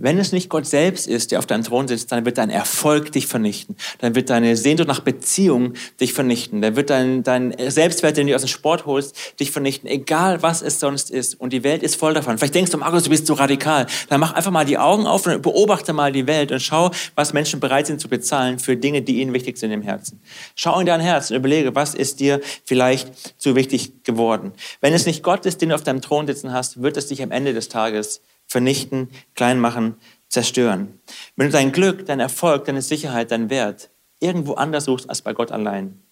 Wenn 0.00 0.16
es 0.18 0.30
nicht 0.30 0.48
Gott 0.48 0.64
selbst 0.64 1.08
ist, 1.08 1.32
der 1.32 1.40
auf 1.40 1.46
deinem 1.46 1.64
Thron 1.64 1.88
sitzt, 1.88 2.12
dann 2.12 2.24
wird 2.24 2.38
dein 2.38 2.50
Erfolg 2.50 3.10
dich 3.10 3.26
vernichten. 3.26 3.74
Dann 3.98 4.14
wird 4.14 4.30
deine 4.30 4.56
Sehnsucht 4.56 4.86
nach 4.86 5.00
Beziehung 5.00 5.74
dich 6.00 6.12
vernichten. 6.12 6.62
Dann 6.62 6.76
wird 6.76 6.90
dein, 6.90 7.24
dein 7.24 7.52
Selbstwert, 7.66 8.16
den 8.16 8.28
du 8.28 8.34
aus 8.36 8.42
dem 8.42 8.48
Sport 8.48 8.86
holst, 8.86 9.16
dich 9.40 9.50
vernichten. 9.50 9.90
Egal, 9.90 10.40
was 10.40 10.62
es 10.62 10.78
sonst 10.78 11.10
ist. 11.10 11.34
Und 11.40 11.52
die 11.52 11.64
Welt 11.64 11.82
ist 11.82 11.96
voll 11.96 12.14
davon. 12.14 12.38
Vielleicht 12.38 12.54
denkst 12.54 12.70
du, 12.70 12.78
Markus, 12.78 13.02
du 13.02 13.10
bist 13.10 13.26
so 13.26 13.34
radikal. 13.34 13.86
Dann 14.08 14.20
mach 14.20 14.34
einfach 14.34 14.52
mal 14.52 14.64
die 14.64 14.78
Augen 14.78 15.04
auf 15.04 15.26
und 15.26 15.42
beobachte 15.42 15.92
mal 15.92 16.12
die 16.12 16.28
Welt 16.28 16.52
und 16.52 16.60
schau, 16.60 16.92
was 17.16 17.32
Menschen 17.32 17.58
bereit 17.58 17.88
sind 17.88 18.00
zu 18.00 18.08
bezahlen 18.08 18.60
für 18.60 18.76
Dinge, 18.76 19.02
die 19.02 19.20
ihnen 19.20 19.32
wichtig 19.32 19.58
sind 19.58 19.72
im 19.72 19.82
Herzen. 19.82 20.20
Schau 20.54 20.78
in 20.78 20.86
dein 20.86 21.00
Herz 21.00 21.32
und 21.32 21.36
überlege, 21.36 21.74
was 21.74 21.96
ist 21.96 22.20
dir 22.20 22.40
vielleicht 22.64 23.40
zu 23.40 23.56
wichtig 23.56 24.04
geworden. 24.04 24.52
Wenn 24.80 24.94
es 24.94 25.06
nicht 25.06 25.24
Gott 25.24 25.44
ist, 25.44 25.60
den 25.60 25.70
du 25.70 25.74
auf 25.74 25.82
deinem 25.82 26.02
Thron 26.02 26.28
sitzen 26.28 26.52
hast, 26.52 26.80
wird 26.80 26.96
es 26.96 27.08
dich 27.08 27.20
am 27.20 27.32
Ende 27.32 27.52
des 27.52 27.68
Tages 27.68 28.20
vernichten, 28.48 29.10
klein 29.34 29.60
machen, 29.60 29.94
zerstören. 30.28 31.00
Wenn 31.36 31.46
du 31.46 31.52
dein 31.52 31.72
Glück, 31.72 32.06
dein 32.06 32.20
Erfolg, 32.20 32.64
deine 32.64 32.82
Sicherheit, 32.82 33.30
dein 33.30 33.50
Wert 33.50 33.90
irgendwo 34.20 34.54
anders 34.54 34.84
suchst 34.84 35.08
als 35.08 35.22
bei 35.22 35.32
Gott 35.32 35.52
allein, 35.52 36.02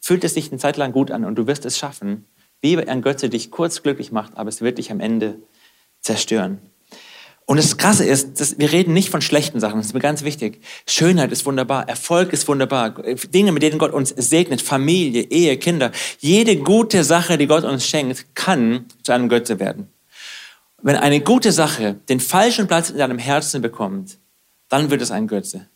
fühlt 0.00 0.24
es 0.24 0.34
sich 0.34 0.50
eine 0.50 0.58
Zeit 0.58 0.76
lang 0.76 0.92
gut 0.92 1.10
an 1.10 1.24
und 1.24 1.34
du 1.36 1.46
wirst 1.46 1.66
es 1.66 1.76
schaffen, 1.76 2.24
wie 2.60 2.78
ein 2.78 3.02
Götze 3.02 3.28
dich 3.28 3.50
kurz 3.50 3.82
glücklich 3.82 4.12
macht, 4.12 4.36
aber 4.36 4.48
es 4.48 4.62
wird 4.62 4.78
dich 4.78 4.90
am 4.90 5.00
Ende 5.00 5.38
zerstören. 6.00 6.58
Und 7.48 7.58
das 7.58 7.76
Krasse 7.76 8.04
ist, 8.04 8.40
dass 8.40 8.58
wir 8.58 8.72
reden 8.72 8.92
nicht 8.92 9.08
von 9.08 9.22
schlechten 9.22 9.60
Sachen, 9.60 9.76
das 9.76 9.86
ist 9.86 9.94
mir 9.94 10.00
ganz 10.00 10.24
wichtig. 10.24 10.60
Schönheit 10.88 11.30
ist 11.30 11.46
wunderbar, 11.46 11.88
Erfolg 11.88 12.32
ist 12.32 12.48
wunderbar, 12.48 12.90
Dinge, 13.32 13.52
mit 13.52 13.62
denen 13.62 13.78
Gott 13.78 13.92
uns 13.92 14.10
segnet, 14.10 14.62
Familie, 14.62 15.22
Ehe, 15.22 15.56
Kinder. 15.56 15.92
Jede 16.18 16.56
gute 16.56 17.04
Sache, 17.04 17.38
die 17.38 17.46
Gott 17.46 17.62
uns 17.62 17.86
schenkt, 17.86 18.34
kann 18.34 18.86
zu 19.04 19.12
einem 19.12 19.28
Götze 19.28 19.60
werden. 19.60 19.88
Wenn 20.82 20.96
eine 20.96 21.20
gute 21.20 21.52
Sache 21.52 21.94
den 22.08 22.20
falschen 22.20 22.66
Platz 22.66 22.90
in 22.90 22.98
deinem 22.98 23.18
Herzen 23.18 23.62
bekommt, 23.62 24.18
dann 24.68 24.90
wird 24.90 25.02
es 25.02 25.10
ein 25.10 25.26
Götze. 25.26 25.68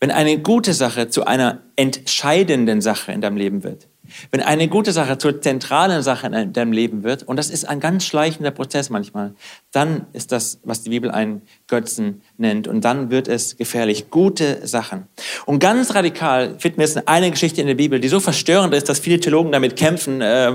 Wenn 0.00 0.10
eine 0.10 0.38
gute 0.38 0.74
Sache 0.74 1.08
zu 1.08 1.24
einer 1.24 1.62
entscheidenden 1.76 2.80
Sache 2.80 3.12
in 3.12 3.20
deinem 3.20 3.36
Leben 3.36 3.62
wird, 3.62 3.88
wenn 4.30 4.42
eine 4.42 4.68
gute 4.68 4.92
Sache 4.92 5.18
zur 5.18 5.40
zentralen 5.40 6.02
Sache 6.02 6.26
in 6.26 6.52
deinem 6.52 6.72
Leben 6.72 7.04
wird, 7.04 7.22
und 7.22 7.36
das 7.36 7.48
ist 7.48 7.64
ein 7.64 7.80
ganz 7.80 8.04
schleichender 8.04 8.50
Prozess 8.50 8.90
manchmal, 8.90 9.34
dann 9.72 10.06
ist 10.12 10.32
das, 10.32 10.60
was 10.62 10.82
die 10.82 10.90
Bibel 10.90 11.10
einen 11.10 11.42
Götzen 11.74 12.22
nennt. 12.38 12.68
Und 12.68 12.84
dann 12.84 13.10
wird 13.10 13.26
es 13.26 13.56
gefährlich. 13.56 14.08
Gute 14.08 14.64
Sachen. 14.64 15.08
Und 15.44 15.58
ganz 15.58 15.92
radikal 15.92 16.54
finden 16.60 16.78
wir 16.78 16.86
jetzt 16.86 17.08
eine 17.08 17.32
Geschichte 17.32 17.60
in 17.60 17.66
der 17.66 17.74
Bibel, 17.74 17.98
die 17.98 18.06
so 18.06 18.20
verstörend 18.20 18.72
ist, 18.74 18.88
dass 18.88 19.00
viele 19.00 19.18
Theologen 19.18 19.50
damit 19.50 19.74
kämpfen, 19.74 20.20
äh, 20.20 20.52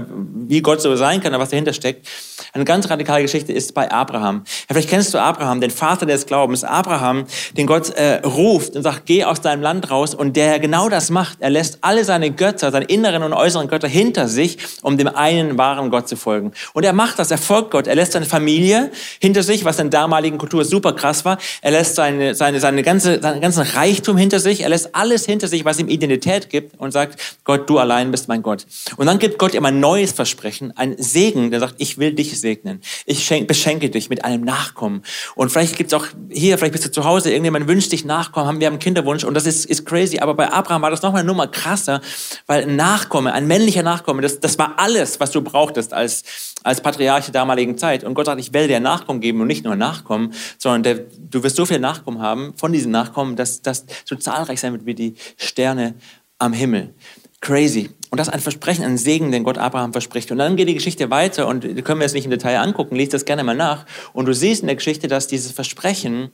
wie 0.47 0.61
Gott 0.61 0.81
so 0.81 0.95
sein 0.95 1.19
kann, 1.19 1.33
was 1.33 1.49
dahinter 1.49 1.73
steckt. 1.73 2.07
Eine 2.53 2.63
ganz 2.63 2.89
radikale 2.89 3.21
Geschichte 3.21 3.51
ist 3.51 3.73
bei 3.73 3.91
Abraham. 3.91 4.43
Vielleicht 4.71 4.89
kennst 4.89 5.13
du 5.13 5.17
Abraham, 5.17 5.59
den 5.59 5.71
Vater 5.71 6.05
des 6.05 6.25
Glaubens. 6.25 6.63
Abraham, 6.63 7.25
den 7.57 7.67
Gott 7.67 7.89
äh, 7.89 8.21
ruft 8.25 8.77
und 8.77 8.83
sagt, 8.83 9.05
geh 9.05 9.25
aus 9.25 9.41
deinem 9.41 9.61
Land 9.61 9.91
raus. 9.91 10.15
Und 10.15 10.37
der 10.37 10.59
genau 10.59 10.87
das 10.87 11.09
macht. 11.09 11.41
Er 11.41 11.49
lässt 11.49 11.79
alle 11.81 12.05
seine 12.05 12.31
Götter, 12.31 12.71
seine 12.71 12.85
inneren 12.85 13.23
und 13.23 13.33
äußeren 13.33 13.67
Götter 13.67 13.89
hinter 13.89 14.29
sich, 14.29 14.57
um 14.83 14.97
dem 14.97 15.09
einen 15.09 15.57
wahren 15.57 15.89
Gott 15.89 16.07
zu 16.07 16.15
folgen. 16.15 16.53
Und 16.71 16.85
er 16.85 16.93
macht 16.93 17.19
das, 17.19 17.29
er 17.29 17.37
folgt 17.37 17.71
Gott. 17.71 17.87
Er 17.87 17.95
lässt 17.95 18.13
seine 18.13 18.25
Familie 18.25 18.89
hinter 19.19 19.43
sich, 19.43 19.65
was 19.65 19.79
in 19.79 19.89
der 19.89 19.99
damaligen 19.99 20.37
Kultur 20.37 20.63
super 20.63 20.93
krass 20.93 21.08
war. 21.25 21.37
Er 21.61 21.71
lässt 21.71 21.95
seine, 21.95 22.35
seine, 22.35 22.59
seine 22.59 22.83
ganze, 22.83 23.21
seinen 23.21 23.41
ganzen 23.41 23.63
Reichtum 23.63 24.17
hinter 24.17 24.39
sich. 24.39 24.61
Er 24.61 24.69
lässt 24.69 24.95
alles 24.95 25.25
hinter 25.25 25.47
sich, 25.47 25.65
was 25.65 25.79
ihm 25.79 25.87
Identität 25.87 26.49
gibt 26.49 26.79
und 26.79 26.91
sagt, 26.91 27.19
Gott, 27.43 27.69
du 27.69 27.79
allein 27.79 28.11
bist 28.11 28.27
mein 28.27 28.41
Gott. 28.41 28.65
Und 28.97 29.07
dann 29.07 29.19
gibt 29.19 29.39
Gott 29.39 29.53
ihm 29.53 29.65
ein 29.65 29.79
neues 29.79 30.11
Versprechen, 30.11 30.75
ein 30.77 30.95
Segen, 30.97 31.51
der 31.51 31.59
sagt, 31.59 31.75
ich 31.77 31.97
will 31.97 32.13
dich 32.13 32.39
segnen. 32.39 32.81
Ich 33.05 33.25
schenk, 33.25 33.47
beschenke 33.47 33.89
dich 33.89 34.09
mit 34.09 34.23
einem 34.23 34.43
Nachkommen. 34.43 35.03
Und 35.35 35.51
vielleicht 35.51 35.75
gibt's 35.75 35.93
auch 35.93 36.05
hier, 36.29 36.57
vielleicht 36.57 36.73
bist 36.73 36.85
du 36.85 36.91
zu 36.91 37.03
Hause, 37.03 37.31
irgendjemand 37.31 37.67
wünscht 37.67 37.91
dich 37.91 38.05
Nachkommen, 38.05 38.47
haben 38.47 38.59
wir 38.59 38.67
einen 38.67 38.79
Kinderwunsch 38.79 39.23
und 39.23 39.33
das 39.33 39.45
ist, 39.45 39.65
ist 39.65 39.85
crazy. 39.85 40.19
Aber 40.19 40.33
bei 40.33 40.51
Abraham 40.51 40.81
war 40.81 40.91
das 40.91 41.01
noch 41.01 41.11
mal 41.11 41.19
eine 41.19 41.27
Nummer 41.27 41.47
krasser, 41.47 42.01
weil 42.47 42.63
ein 42.63 42.75
Nachkomme, 42.75 43.33
ein 43.33 43.47
männlicher 43.47 43.83
Nachkomme, 43.83 44.21
das, 44.21 44.39
das 44.39 44.57
war 44.57 44.73
alles, 44.77 45.19
was 45.19 45.31
du 45.31 45.41
brauchtest 45.41 45.93
als, 45.93 46.23
als 46.63 46.81
Patriarch 46.81 47.25
der 47.25 47.33
damaligen 47.33 47.77
Zeit. 47.77 48.03
Und 48.03 48.13
Gott 48.13 48.25
sagt, 48.25 48.39
ich 48.39 48.53
will 48.53 48.67
dir 48.67 48.79
Nachkommen 48.79 49.21
geben 49.21 49.41
und 49.41 49.47
nicht 49.47 49.63
nur 49.63 49.75
Nachkommen, 49.75 50.33
sondern 50.57 50.83
der, 50.93 51.05
du 51.17 51.43
wirst 51.43 51.55
so 51.55 51.65
viele 51.65 51.79
Nachkommen 51.79 52.21
haben 52.21 52.53
von 52.55 52.71
diesen 52.71 52.91
Nachkommen, 52.91 53.35
dass 53.35 53.61
das 53.61 53.85
so 54.05 54.15
zahlreich 54.15 54.59
sein 54.59 54.73
wird 54.73 54.85
wie 54.85 54.95
die 54.95 55.15
Sterne 55.37 55.95
am 56.39 56.53
Himmel. 56.53 56.93
Crazy. 57.41 57.89
Und 58.11 58.17
das 58.17 58.27
ist 58.27 58.33
ein 58.33 58.39
Versprechen, 58.41 58.83
ein 58.83 58.97
Segen, 58.97 59.31
den 59.31 59.43
Gott 59.43 59.57
Abraham 59.57 59.93
verspricht. 59.93 60.29
Und 60.31 60.39
dann 60.39 60.57
geht 60.57 60.67
die 60.67 60.73
Geschichte 60.73 61.09
weiter 61.09 61.47
und 61.47 61.63
die 61.63 61.81
können 61.83 61.99
wir 61.99 62.05
jetzt 62.05 62.13
nicht 62.13 62.25
im 62.25 62.31
Detail 62.31 62.57
angucken, 62.57 62.95
liest 62.95 63.13
das 63.13 63.23
gerne 63.23 63.43
mal 63.43 63.55
nach. 63.55 63.85
Und 64.13 64.25
du 64.25 64.33
siehst 64.33 64.61
in 64.61 64.67
der 64.67 64.75
Geschichte, 64.75 65.07
dass 65.07 65.27
dieses 65.27 65.51
Versprechen 65.51 66.31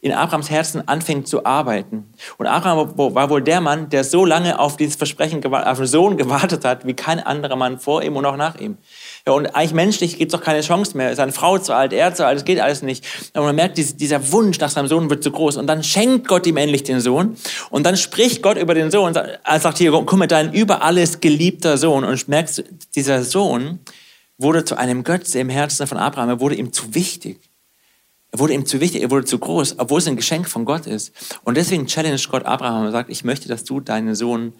in 0.00 0.12
Abrahams 0.12 0.48
Herzen 0.48 0.86
anfängt 0.88 1.28
zu 1.28 1.44
arbeiten. 1.44 2.06
Und 2.38 2.46
Abraham 2.46 2.96
war 2.96 3.28
wohl 3.28 3.42
der 3.42 3.60
Mann, 3.60 3.90
der 3.90 4.04
so 4.04 4.24
lange 4.24 4.58
auf 4.58 4.76
dieses 4.76 4.96
Versprechen, 4.96 5.44
auf 5.44 5.78
den 5.78 5.86
Sohn 5.86 6.16
gewartet 6.16 6.64
hat, 6.64 6.86
wie 6.86 6.94
kein 6.94 7.18
anderer 7.18 7.56
Mann 7.56 7.78
vor 7.78 8.02
ihm 8.02 8.16
und 8.16 8.24
auch 8.24 8.36
nach 8.36 8.58
ihm. 8.58 8.78
Ja, 9.28 9.34
und 9.34 9.46
eigentlich 9.56 9.74
menschlich 9.74 10.18
gibt 10.18 10.32
es 10.32 10.38
doch 10.38 10.44
keine 10.44 10.60
Chance 10.60 10.96
mehr. 10.96 11.16
Seine 11.16 11.32
Frau 11.32 11.58
zu 11.58 11.74
alt, 11.74 11.92
er 11.92 12.14
zu 12.14 12.24
alt, 12.24 12.38
es 12.38 12.44
geht 12.44 12.60
alles 12.60 12.82
nicht. 12.82 13.04
Und 13.34 13.42
man 13.42 13.56
merkt, 13.56 13.76
dieser 13.76 14.30
Wunsch 14.30 14.60
nach 14.60 14.70
seinem 14.70 14.86
Sohn 14.86 15.10
wird 15.10 15.24
zu 15.24 15.32
groß. 15.32 15.56
Und 15.56 15.66
dann 15.66 15.82
schenkt 15.82 16.28
Gott 16.28 16.46
ihm 16.46 16.56
endlich 16.56 16.84
den 16.84 17.00
Sohn. 17.00 17.36
Und 17.70 17.84
dann 17.84 17.96
spricht 17.96 18.40
Gott 18.40 18.56
über 18.56 18.74
den 18.74 18.92
Sohn. 18.92 19.16
Er 19.16 19.60
sagt 19.60 19.78
hier, 19.78 19.90
komm 19.90 20.20
mit 20.20 20.30
dein 20.30 20.52
über 20.52 20.82
alles 20.82 21.20
geliebter 21.20 21.76
Sohn. 21.76 22.04
Und 22.04 22.28
merkst, 22.28 22.62
dieser 22.94 23.24
Sohn 23.24 23.80
wurde 24.38 24.64
zu 24.64 24.76
einem 24.76 25.02
Götze 25.02 25.40
im 25.40 25.48
Herzen 25.48 25.88
von 25.88 25.98
Abraham. 25.98 26.28
Er 26.28 26.40
wurde 26.40 26.54
ihm 26.54 26.72
zu 26.72 26.94
wichtig. 26.94 27.40
Er 28.30 28.38
wurde 28.38 28.52
ihm 28.52 28.64
zu 28.64 28.80
wichtig, 28.80 29.02
er 29.02 29.10
wurde 29.10 29.24
zu 29.24 29.38
groß, 29.38 29.78
obwohl 29.78 29.98
es 29.98 30.06
ein 30.06 30.16
Geschenk 30.16 30.48
von 30.48 30.64
Gott 30.64 30.86
ist. 30.86 31.12
Und 31.42 31.56
deswegen 31.56 31.86
challenge 31.86 32.20
Gott 32.30 32.44
Abraham 32.44 32.86
und 32.86 32.92
sagt, 32.92 33.10
ich 33.10 33.24
möchte, 33.24 33.48
dass 33.48 33.64
du 33.64 33.80
deinen 33.80 34.14
Sohn 34.14 34.52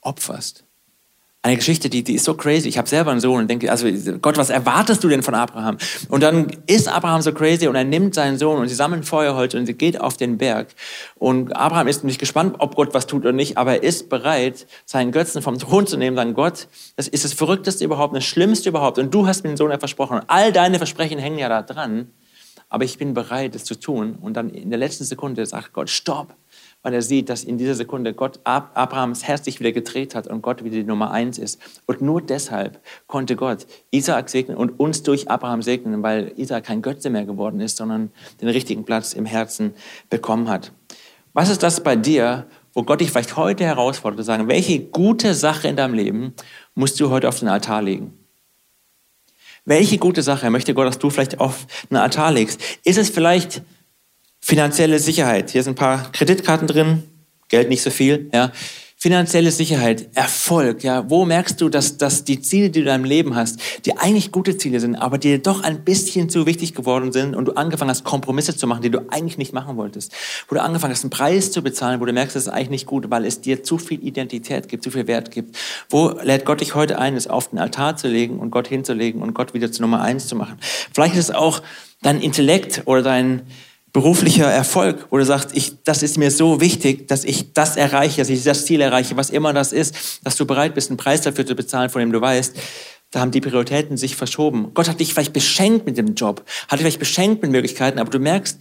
opferst. 0.00 0.64
Eine 1.42 1.56
Geschichte, 1.56 1.88
die, 1.88 2.04
die 2.04 2.16
ist 2.16 2.26
so 2.26 2.34
crazy. 2.34 2.68
Ich 2.68 2.76
habe 2.76 2.86
selber 2.86 3.10
einen 3.12 3.20
Sohn 3.20 3.40
und 3.40 3.48
denke, 3.48 3.70
also 3.70 3.88
Gott, 4.20 4.36
was 4.36 4.50
erwartest 4.50 5.02
du 5.02 5.08
denn 5.08 5.22
von 5.22 5.34
Abraham? 5.34 5.78
Und 6.10 6.22
dann 6.22 6.48
ist 6.66 6.86
Abraham 6.86 7.22
so 7.22 7.32
crazy 7.32 7.66
und 7.66 7.76
er 7.76 7.84
nimmt 7.84 8.14
seinen 8.14 8.36
Sohn 8.36 8.58
und 8.58 8.68
sie 8.68 8.74
sammeln 8.74 9.02
Feuerholz 9.04 9.54
und 9.54 9.64
sie 9.64 9.72
geht 9.72 9.98
auf 9.98 10.18
den 10.18 10.36
Berg. 10.36 10.68
Und 11.14 11.56
Abraham 11.56 11.88
ist 11.88 12.04
nicht 12.04 12.20
gespannt, 12.20 12.56
ob 12.58 12.74
Gott 12.74 12.92
was 12.92 13.06
tut 13.06 13.22
oder 13.22 13.32
nicht, 13.32 13.56
aber 13.56 13.76
er 13.76 13.82
ist 13.82 14.10
bereit, 14.10 14.66
seinen 14.84 15.12
Götzen 15.12 15.40
vom 15.40 15.58
Thron 15.58 15.86
zu 15.86 15.96
nehmen, 15.96 16.14
sagen, 16.14 16.34
Gott, 16.34 16.68
das 16.96 17.08
ist 17.08 17.24
das 17.24 17.32
Verrückteste 17.32 17.86
überhaupt, 17.86 18.14
das 18.14 18.24
Schlimmste 18.24 18.68
überhaupt. 18.68 18.98
Und 18.98 19.14
du 19.14 19.26
hast 19.26 19.42
mir 19.42 19.48
den 19.48 19.56
Sohn 19.56 19.70
versprochen. 19.78 20.18
Und 20.18 20.24
all 20.26 20.52
deine 20.52 20.76
Versprechen 20.76 21.18
hängen 21.18 21.38
ja 21.38 21.48
da 21.48 21.62
dran. 21.62 22.10
Aber 22.68 22.84
ich 22.84 22.98
bin 22.98 23.14
bereit, 23.14 23.54
es 23.54 23.64
zu 23.64 23.80
tun. 23.80 24.18
Und 24.20 24.34
dann 24.34 24.50
in 24.50 24.68
der 24.68 24.78
letzten 24.78 25.04
Sekunde 25.04 25.46
sagt 25.46 25.72
Gott, 25.72 25.88
stopp 25.88 26.36
weil 26.82 26.94
er 26.94 27.02
sieht, 27.02 27.28
dass 27.28 27.44
in 27.44 27.58
dieser 27.58 27.74
Sekunde 27.74 28.14
Gott 28.14 28.40
Abrahams 28.44 29.24
Herz 29.24 29.44
sich 29.44 29.60
wieder 29.60 29.72
gedreht 29.72 30.14
hat 30.14 30.26
und 30.26 30.42
Gott 30.42 30.64
wieder 30.64 30.76
die 30.76 30.84
Nummer 30.84 31.10
eins 31.10 31.38
ist. 31.38 31.60
Und 31.86 32.00
nur 32.00 32.22
deshalb 32.22 32.80
konnte 33.06 33.36
Gott 33.36 33.66
Isaak 33.90 34.30
segnen 34.30 34.56
und 34.56 34.80
uns 34.80 35.02
durch 35.02 35.30
Abraham 35.30 35.62
segnen, 35.62 36.02
weil 36.02 36.32
Isaak 36.36 36.64
kein 36.64 36.82
Götze 36.82 37.10
mehr 37.10 37.26
geworden 37.26 37.60
ist, 37.60 37.76
sondern 37.76 38.10
den 38.40 38.48
richtigen 38.48 38.84
Platz 38.84 39.12
im 39.12 39.26
Herzen 39.26 39.74
bekommen 40.08 40.48
hat. 40.48 40.72
Was 41.32 41.50
ist 41.50 41.62
das 41.62 41.82
bei 41.82 41.96
dir, 41.96 42.46
wo 42.72 42.82
Gott 42.82 43.00
dich 43.00 43.10
vielleicht 43.10 43.36
heute 43.36 43.64
herausfordert, 43.64 44.18
zu 44.18 44.24
sagen, 44.24 44.48
welche 44.48 44.80
gute 44.80 45.34
Sache 45.34 45.68
in 45.68 45.76
deinem 45.76 45.94
Leben 45.94 46.34
musst 46.74 46.98
du 46.98 47.10
heute 47.10 47.28
auf 47.28 47.38
den 47.38 47.48
Altar 47.48 47.82
legen? 47.82 48.14
Welche 49.64 49.98
gute 49.98 50.22
Sache 50.22 50.50
möchte 50.50 50.74
Gott, 50.74 50.86
dass 50.86 50.98
du 50.98 51.10
vielleicht 51.10 51.38
auf 51.38 51.66
den 51.90 51.98
Altar 51.98 52.32
legst? 52.32 52.60
Ist 52.84 52.98
es 52.98 53.10
vielleicht 53.10 53.62
Finanzielle 54.40 54.98
Sicherheit. 54.98 55.50
Hier 55.50 55.62
sind 55.62 55.72
ein 55.72 55.76
paar 55.76 56.10
Kreditkarten 56.12 56.66
drin, 56.66 57.02
Geld 57.48 57.68
nicht 57.68 57.82
so 57.82 57.90
viel, 57.90 58.30
ja. 58.32 58.52
Finanzielle 59.02 59.50
Sicherheit, 59.50 60.10
Erfolg, 60.14 60.84
ja. 60.84 61.08
Wo 61.08 61.24
merkst 61.24 61.58
du, 61.60 61.70
dass, 61.70 61.96
dass 61.96 62.24
die 62.24 62.42
Ziele, 62.42 62.68
die 62.68 62.72
du 62.72 62.80
in 62.80 62.86
deinem 62.86 63.04
Leben 63.04 63.34
hast, 63.34 63.58
die 63.86 63.96
eigentlich 63.96 64.30
gute 64.30 64.58
Ziele 64.58 64.78
sind, 64.78 64.94
aber 64.94 65.16
dir 65.16 65.38
doch 65.38 65.62
ein 65.62 65.84
bisschen 65.84 66.28
zu 66.28 66.44
wichtig 66.44 66.74
geworden 66.74 67.10
sind 67.10 67.34
und 67.34 67.46
du 67.46 67.52
angefangen 67.52 67.90
hast, 67.90 68.04
Kompromisse 68.04 68.54
zu 68.54 68.66
machen, 68.66 68.82
die 68.82 68.90
du 68.90 68.98
eigentlich 69.10 69.38
nicht 69.38 69.54
machen 69.54 69.78
wolltest. 69.78 70.12
Wo 70.48 70.54
du 70.54 70.62
angefangen 70.62 70.92
hast, 70.92 71.02
einen 71.02 71.10
Preis 71.10 71.50
zu 71.50 71.62
bezahlen, 71.62 72.00
wo 72.00 72.04
du 72.04 72.12
merkst, 72.12 72.36
das 72.36 72.42
ist 72.42 72.48
eigentlich 72.50 72.70
nicht 72.70 72.86
gut, 72.86 73.10
weil 73.10 73.24
es 73.24 73.40
dir 73.40 73.62
zu 73.62 73.78
viel 73.78 74.06
Identität 74.06 74.68
gibt, 74.68 74.84
zu 74.84 74.90
viel 74.90 75.06
Wert 75.06 75.30
gibt. 75.30 75.56
Wo 75.88 76.10
lädt 76.22 76.44
Gott 76.44 76.60
dich 76.60 76.74
heute 76.74 76.98
ein, 76.98 77.16
es 77.16 77.26
auf 77.26 77.48
den 77.48 77.58
Altar 77.58 77.96
zu 77.96 78.06
legen 78.06 78.38
und 78.38 78.50
Gott 78.50 78.68
hinzulegen 78.68 79.22
und 79.22 79.32
Gott 79.32 79.54
wieder 79.54 79.72
zu 79.72 79.80
Nummer 79.80 80.02
eins 80.02 80.28
zu 80.28 80.36
machen? 80.36 80.58
Vielleicht 80.92 81.14
ist 81.14 81.30
es 81.30 81.34
auch 81.34 81.62
dein 82.02 82.20
Intellekt 82.20 82.82
oder 82.84 83.00
dein, 83.00 83.42
beruflicher 83.92 84.46
Erfolg, 84.46 85.06
wo 85.10 85.18
du 85.18 85.24
sagst, 85.24 85.50
ich, 85.56 85.82
das 85.84 86.02
ist 86.02 86.18
mir 86.18 86.30
so 86.30 86.60
wichtig, 86.60 87.08
dass 87.08 87.24
ich 87.24 87.52
das 87.52 87.76
erreiche, 87.76 88.20
dass 88.20 88.28
ich 88.28 88.42
das 88.44 88.64
Ziel 88.64 88.80
erreiche, 88.80 89.16
was 89.16 89.30
immer 89.30 89.52
das 89.52 89.72
ist, 89.72 90.20
dass 90.22 90.36
du 90.36 90.46
bereit 90.46 90.74
bist, 90.74 90.90
einen 90.90 90.96
Preis 90.96 91.22
dafür 91.22 91.46
zu 91.46 91.54
bezahlen, 91.54 91.90
von 91.90 92.00
dem 92.00 92.12
du 92.12 92.20
weißt, 92.20 92.56
da 93.10 93.20
haben 93.20 93.32
die 93.32 93.40
Prioritäten 93.40 93.96
sich 93.96 94.14
verschoben. 94.14 94.72
Gott 94.74 94.88
hat 94.88 95.00
dich 95.00 95.12
vielleicht 95.12 95.32
beschenkt 95.32 95.86
mit 95.86 95.98
dem 95.98 96.14
Job, 96.14 96.44
hat 96.68 96.78
dich 96.78 96.82
vielleicht 96.82 97.00
beschenkt 97.00 97.42
mit 97.42 97.50
Möglichkeiten, 97.50 97.98
aber 97.98 98.10
du 98.10 98.20
merkst, 98.20 98.58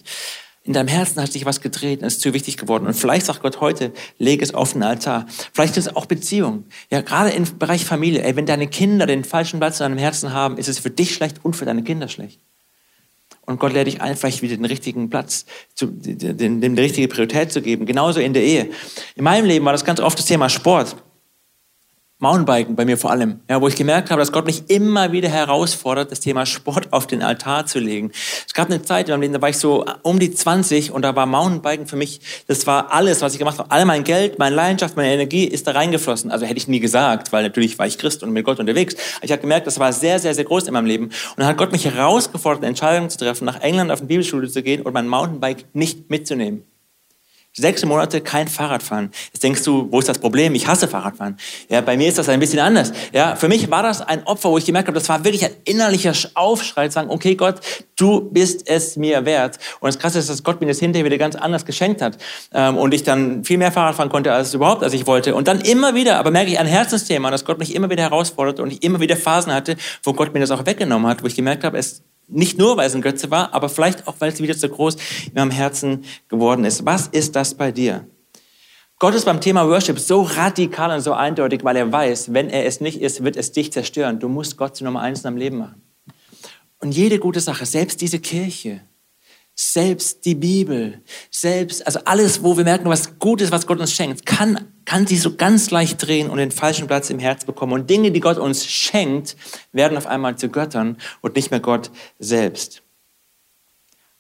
in 0.64 0.74
deinem 0.74 0.88
Herzen 0.88 1.22
hat 1.22 1.32
sich 1.32 1.46
was 1.46 1.62
gedreht 1.62 2.02
und 2.02 2.08
ist 2.08 2.22
zu 2.22 2.34
wichtig 2.34 2.58
geworden. 2.58 2.86
Und 2.86 2.94
vielleicht 2.94 3.28
sagt 3.28 3.42
Gott 3.42 3.62
heute, 3.62 3.92
lege 4.18 4.44
es 4.44 4.54
auf 4.54 4.74
den 4.74 4.84
Altar. 4.84 5.26
Vielleicht 5.54 5.78
ist 5.78 5.88
es 5.88 5.96
auch 5.96 6.06
Beziehung. 6.06 6.66
Ja, 6.92 7.02
gerade 7.02 7.32
im 7.32 7.46
Bereich 7.58 7.86
Familie. 7.86 8.24
Ey, 8.24 8.36
wenn 8.36 8.46
deine 8.46 8.68
Kinder 8.68 9.06
den 9.06 9.24
falschen 9.24 9.60
Platz 9.60 9.80
in 9.80 9.86
deinem 9.86 9.98
Herzen 9.98 10.34
haben, 10.34 10.58
ist 10.58 10.68
es 10.68 10.78
für 10.78 10.90
dich 10.90 11.14
schlecht 11.14 11.38
und 11.44 11.56
für 11.56 11.66
deine 11.66 11.84
Kinder 11.84 12.08
schlecht. 12.08 12.40
Und 13.50 13.60
Gott 13.60 13.74
lädt 13.74 13.88
dich 13.88 14.00
ein, 14.00 14.16
vielleicht 14.16 14.44
wieder 14.44 14.56
den 14.56 14.66
richtigen 14.66 15.10
Platz, 15.10 15.48
zu, 15.74 15.88
den, 15.88 16.62
dem 16.62 16.76
die 16.76 16.82
richtige 16.84 17.08
Priorität 17.08 17.52
zu 17.52 17.64
geben. 17.64 17.88
Genauso 17.88 18.20
in 18.20 18.34
der 18.34 18.44
Ehe. 18.44 18.70
In 19.16 19.24
meinem 19.24 19.46
Leben 19.46 19.66
war 19.66 19.72
das 19.72 19.84
ganz 19.84 20.00
oft 20.00 20.20
das 20.20 20.28
Thema 20.28 20.50
Sport. 20.50 20.96
Mountainbiken 22.22 22.76
bei 22.76 22.84
mir 22.84 22.98
vor 22.98 23.12
allem, 23.12 23.40
ja, 23.50 23.62
wo 23.62 23.70
ich 23.70 23.78
gemerkt 23.78 24.12
habe, 24.12 24.20
dass 24.20 24.34
Gott 24.34 24.46
mich 24.46 24.70
immer 24.70 25.14
wieder 25.14 25.30
herausfordert, 25.30 26.12
das 26.12 26.20
Thema 26.20 26.46
Sport 26.46 26.92
auf 26.92 27.08
den 27.08 27.24
Altar 27.24 27.66
zu 27.66 27.80
legen. 27.80 28.12
Es 28.46 28.54
gab 28.54 28.68
eine 28.68 28.82
Zeit 28.82 29.08
in 29.08 29.14
meinem 29.14 29.22
Leben, 29.22 29.34
da 29.36 29.42
war 29.42 29.48
ich 29.48 29.58
so 29.58 29.86
um 30.04 30.20
die 30.20 30.34
20 30.34 30.92
und 30.92 31.04
da 31.04 31.16
war 31.16 31.26
Mountainbiken 31.26 31.88
für 31.88 31.96
mich, 31.96 32.20
das 32.48 32.68
war 32.68 32.92
alles, 32.92 33.22
was 33.22 33.32
ich 33.32 33.40
gemacht 33.40 33.58
habe. 33.58 33.72
All 33.72 33.86
mein 33.86 34.04
Geld, 34.04 34.38
meine 34.38 34.54
Leidenschaft, 34.54 34.98
meine 34.98 35.14
Energie 35.14 35.46
ist 35.46 35.66
da 35.66 35.72
reingeflossen. 35.72 36.30
Also 36.30 36.46
hätte 36.46 36.58
ich 36.58 36.68
nie 36.68 36.82
gesagt, 36.82 37.32
weil 37.32 37.44
natürlich 37.44 37.80
war 37.80 37.88
ich 37.88 37.98
Christ 37.98 38.22
und 38.22 38.32
mit 38.32 38.44
Gott 38.44 38.60
unterwegs. 38.60 38.98
Ich 39.22 39.32
habe 39.32 39.40
gemerkt, 39.40 39.66
das 39.66 39.80
war 39.80 39.94
sehr, 39.94 40.20
sehr, 40.20 40.36
sehr 40.36 40.44
groß 40.44 40.68
in 40.68 40.74
meinem 40.74 40.88
Leben. 40.88 41.06
Und 41.06 41.14
dann 41.38 41.48
hat 41.48 41.56
Gott 41.56 41.72
mich 41.72 41.86
herausgefordert, 41.86 42.66
Entscheidungen 42.66 43.10
zu 43.10 43.18
treffen, 43.18 43.46
nach 43.46 43.62
England 43.62 43.92
auf 43.92 44.00
eine 44.00 44.08
Bibelschule 44.10 44.50
zu 44.50 44.62
gehen 44.62 44.82
und 44.82 44.92
mein 44.92 45.08
Mountainbike 45.08 45.68
nicht 45.72 46.10
mitzunehmen. 46.10 46.69
Sechs 47.54 47.84
Monate 47.84 48.22
kein 48.22 48.48
Fahrradfahren. 48.48 49.12
Jetzt 49.34 49.44
denkst 49.44 49.64
du, 49.64 49.88
wo 49.90 50.00
ist 50.00 50.08
das 50.08 50.20
Problem? 50.20 50.54
Ich 50.54 50.68
hasse 50.68 50.88
Fahrradfahren. 50.88 51.36
Ja, 51.68 51.82
bei 51.82 51.98
mir 51.98 52.08
ist 52.08 52.20
das 52.20 52.30
ein 52.30 52.40
bisschen 52.40 52.60
anders. 52.60 52.94
Ja, 53.12 53.36
für 53.36 53.48
mich 53.48 53.72
war 53.72 53.82
das 53.82 54.02
ein 54.02 54.24
Opfer, 54.28 54.52
wo 54.52 54.58
ich 54.60 54.66
gemerkt 54.66 54.88
habe, 54.88 55.00
das 55.00 55.10
war 55.10 55.24
wirklich 55.24 55.44
ein 55.44 55.52
innerlicher 55.66 56.14
Aufschrei, 56.36 56.88
zu 56.90 56.94
sagen, 56.94 57.10
okay 57.10 57.34
Gott, 57.36 57.56
du 57.98 58.30
bist 58.30 58.70
es 58.70 58.98
mir 58.98 59.26
wert. 59.26 59.58
Und 59.80 59.88
das 59.88 59.98
Krasse 59.98 60.20
ist, 60.20 60.30
dass 60.30 60.44
Gott 60.44 60.62
mir 60.62 60.68
das 60.68 60.80
hinterher 60.80 61.06
wieder 61.06 61.18
ganz 61.18 61.36
anders 61.36 61.66
geschenkt 61.66 62.04
hat. 62.04 62.18
Ähm, 62.54 62.78
und 62.78 62.94
ich 62.94 63.02
dann 63.04 63.44
viel 63.44 63.58
mehr 63.58 63.72
Fahrrad 63.72 63.96
fahren 63.96 64.10
konnte, 64.10 64.32
als 64.32 64.54
überhaupt, 64.54 64.84
als 64.84 64.94
ich 64.94 65.08
wollte. 65.08 65.34
Und 65.34 65.48
dann 65.48 65.60
immer 65.60 65.96
wieder, 65.96 66.18
aber 66.20 66.30
merke 66.30 66.52
ich 66.52 66.60
ein 66.60 66.68
Herzensthema, 66.68 67.32
dass 67.32 67.46
Gott 67.46 67.58
mich 67.58 67.74
immer 67.74 67.90
wieder 67.90 68.04
herausfordert 68.04 68.60
und 68.60 68.72
ich 68.72 68.84
immer 68.84 69.00
wieder 69.00 69.18
Phasen 69.18 69.52
hatte, 69.52 69.76
wo 70.04 70.14
Gott 70.14 70.34
mir 70.36 70.40
das 70.40 70.52
auch 70.52 70.68
weggenommen 70.68 71.10
hat, 71.10 71.24
wo 71.24 71.28
ich 71.28 71.36
gemerkt 71.36 71.64
habe, 71.64 71.80
es 71.80 72.04
nicht 72.30 72.58
nur, 72.58 72.78
weil 72.78 72.88
es 72.88 72.96
ein 72.96 73.02
Götze 73.02 73.32
war, 73.32 73.54
aber 73.54 73.70
vielleicht 73.70 74.08
auch, 74.08 74.16
weil 74.20 74.32
es 74.32 74.42
wieder 74.42 74.58
zu 74.58 74.70
groß 74.70 74.96
in 75.28 75.34
meinem 75.36 75.52
Herzen 75.52 76.06
geworden 76.28 76.66
ist. 76.66 76.86
Was 76.86 77.08
ist 77.08 77.36
das 77.36 77.56
bei 77.56 77.72
dir? 77.72 78.08
Gott 79.00 79.16
ist 79.16 79.26
beim 79.26 79.40
Thema 79.40 79.68
Worship 79.68 79.98
so 79.98 80.24
radikal 80.24 80.92
und 80.92 81.02
so 81.02 81.14
eindeutig, 81.14 81.64
weil 81.64 81.78
er 81.78 81.90
weiß, 81.90 82.34
wenn 82.34 82.50
er 82.50 82.66
es 82.66 82.82
nicht 82.82 83.02
ist, 83.02 83.24
wird 83.24 83.38
es 83.38 83.54
dich 83.54 83.72
zerstören. 83.72 84.20
Du 84.20 84.28
musst 84.28 84.58
Gott 84.58 84.76
zu 84.76 84.84
Nummer 84.84 85.00
eins 85.00 85.20
in 85.20 85.24
deinem 85.24 85.38
Leben 85.38 85.58
machen. 85.58 85.82
Und 86.80 86.92
jede 86.92 87.20
gute 87.20 87.40
Sache, 87.40 87.66
selbst 87.66 88.02
diese 88.02 88.20
Kirche, 88.20 88.82
selbst 89.62 90.24
die 90.24 90.36
Bibel, 90.36 91.04
selbst, 91.30 91.86
also 91.86 92.00
alles, 92.06 92.44
wo 92.44 92.56
wir 92.56 92.64
merken, 92.64 92.88
was 92.88 93.20
gut 93.20 93.42
ist, 93.42 93.52
was 93.52 93.68
Gott 93.68 93.82
uns 93.82 93.92
schenkt, 93.92 94.26
kann, 94.26 94.72
kann 94.86 95.06
sich 95.06 95.22
so 95.22 95.36
ganz 95.36 95.70
leicht 95.70 96.02
drehen 96.02 96.30
und 96.30 96.38
den 96.38 96.52
falschen 96.52 96.88
Platz 96.88 97.10
im 97.10 97.20
Herz 97.20 97.44
bekommen. 97.44 97.74
Und 97.74 97.90
Dinge, 97.90 98.12
die 98.12 98.22
Gott 98.22 98.38
uns 98.38 98.66
schenkt, 98.66 99.36
werden 99.74 99.98
auf 99.98 100.08
einmal 100.08 100.38
zu 100.38 100.48
Göttern 100.48 100.96
und 101.20 101.36
nicht 101.36 101.52
mehr 101.52 101.60
Gott 101.60 101.92
selbst. 102.20 102.84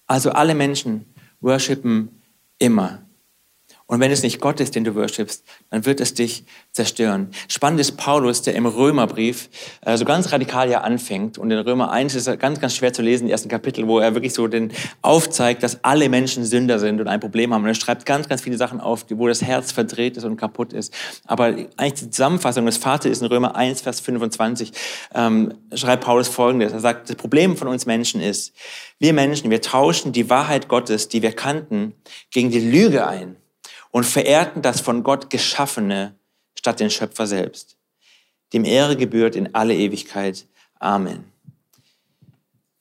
Also 0.07 0.31
alle 0.31 0.55
Menschen 0.55 1.05
worshipen 1.39 2.21
immer. 2.57 3.08
Und 3.89 3.99
wenn 4.01 4.11
es 4.11 4.21
nicht 4.21 4.39
Gott 4.39 4.59
ist, 4.59 4.75
den 4.75 4.83
du 4.83 4.93
worshipst, 4.93 5.43
dann 5.71 5.83
wird 5.83 5.99
es 5.99 6.13
dich 6.13 6.45
zerstören. 6.71 7.31
Spannend 7.47 7.79
ist 7.79 7.97
Paulus, 7.97 8.43
der 8.43 8.53
im 8.53 8.67
Römerbrief 8.67 9.49
äh, 9.81 9.97
so 9.97 10.05
ganz 10.05 10.31
radikal 10.31 10.69
ja 10.69 10.81
anfängt. 10.81 11.39
Und 11.39 11.49
in 11.49 11.57
Römer 11.57 11.89
1 11.89 12.13
ist 12.13 12.27
er 12.27 12.37
ganz, 12.37 12.59
ganz 12.59 12.75
schwer 12.75 12.93
zu 12.93 13.01
lesen, 13.01 13.25
im 13.25 13.31
ersten 13.31 13.49
Kapitel, 13.49 13.87
wo 13.87 13.97
er 13.97 14.13
wirklich 14.13 14.35
so 14.35 14.47
den 14.47 14.71
aufzeigt, 15.01 15.63
dass 15.63 15.83
alle 15.83 16.07
Menschen 16.07 16.45
Sünder 16.45 16.77
sind 16.77 17.01
und 17.01 17.07
ein 17.07 17.19
Problem 17.19 17.51
haben. 17.51 17.63
Und 17.63 17.67
er 17.67 17.73
schreibt 17.73 18.05
ganz, 18.05 18.29
ganz 18.29 18.43
viele 18.43 18.57
Sachen 18.57 18.79
auf, 18.79 19.07
wo 19.09 19.27
das 19.27 19.41
Herz 19.41 19.71
verdreht 19.71 20.17
ist 20.17 20.23
und 20.23 20.37
kaputt 20.37 20.71
ist. 20.71 20.93
Aber 21.25 21.45
eigentlich 21.45 21.93
die 21.95 22.11
Zusammenfassung, 22.11 22.67
das 22.67 22.77
Vater 22.77 23.09
ist 23.09 23.23
in 23.23 23.27
Römer 23.27 23.55
1, 23.55 23.81
Vers 23.81 24.01
25, 24.01 24.71
ähm, 25.15 25.55
schreibt 25.73 26.03
Paulus 26.03 26.27
Folgendes. 26.27 26.73
Er 26.73 26.79
sagt, 26.79 27.09
das 27.09 27.15
Problem 27.15 27.57
von 27.57 27.67
uns 27.67 27.87
Menschen 27.87 28.21
ist, 28.21 28.53
wir 28.99 29.13
Menschen, 29.13 29.49
wir 29.49 29.63
tauschen 29.63 30.11
die 30.11 30.29
Wahrheit 30.29 30.67
Gottes, 30.67 31.07
die 31.07 31.23
wir 31.23 31.31
kannten, 31.31 31.93
gegen 32.29 32.51
die 32.51 32.59
Lüge 32.59 33.07
ein 33.07 33.35
und 33.91 34.05
verehrten 34.05 34.61
das 34.61 34.81
von 34.81 35.03
Gott 35.03 35.29
Geschaffene 35.29 36.15
statt 36.57 36.79
den 36.79 36.89
Schöpfer 36.89 37.27
selbst. 37.27 37.77
Dem 38.53 38.65
Ehre 38.65 38.95
gebührt 38.95 39.35
in 39.35 39.53
alle 39.55 39.75
Ewigkeit. 39.75 40.47
Amen. 40.79 41.25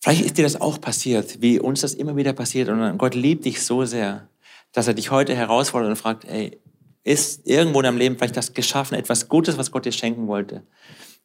Vielleicht 0.00 0.24
ist 0.24 0.38
dir 0.38 0.44
das 0.44 0.60
auch 0.60 0.80
passiert, 0.80 1.42
wie 1.42 1.58
uns 1.58 1.80
das 1.80 1.94
immer 1.94 2.16
wieder 2.16 2.32
passiert. 2.32 2.68
Und 2.68 2.98
Gott 2.98 3.14
liebt 3.14 3.44
dich 3.44 3.62
so 3.62 3.84
sehr, 3.84 4.28
dass 4.72 4.86
er 4.86 4.94
dich 4.94 5.10
heute 5.10 5.34
herausfordert 5.34 5.90
und 5.90 5.96
fragt, 5.96 6.24
ey, 6.24 6.60
ist 7.04 7.46
irgendwo 7.46 7.80
in 7.80 7.84
deinem 7.84 7.98
Leben 7.98 8.16
vielleicht 8.16 8.36
das 8.36 8.52
geschaffen, 8.52 8.94
etwas 8.94 9.28
Gutes, 9.28 9.58
was 9.58 9.70
Gott 9.70 9.86
dir 9.86 9.92
schenken 9.92 10.28
wollte? 10.28 10.62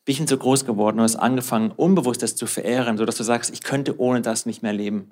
Bin 0.05 0.15
ich 0.15 0.29
so 0.29 0.37
groß 0.37 0.65
geworden 0.65 0.97
und 0.97 1.03
hast 1.03 1.15
angefangen, 1.15 1.71
unbewusst 1.71 2.23
das 2.23 2.35
zu 2.35 2.45
verehren, 2.45 2.97
sodass 2.97 3.15
du 3.15 3.23
sagst, 3.23 3.53
ich 3.53 3.63
könnte 3.63 3.99
ohne 3.99 4.21
das 4.21 4.45
nicht 4.45 4.63
mehr 4.63 4.73
leben. 4.73 5.11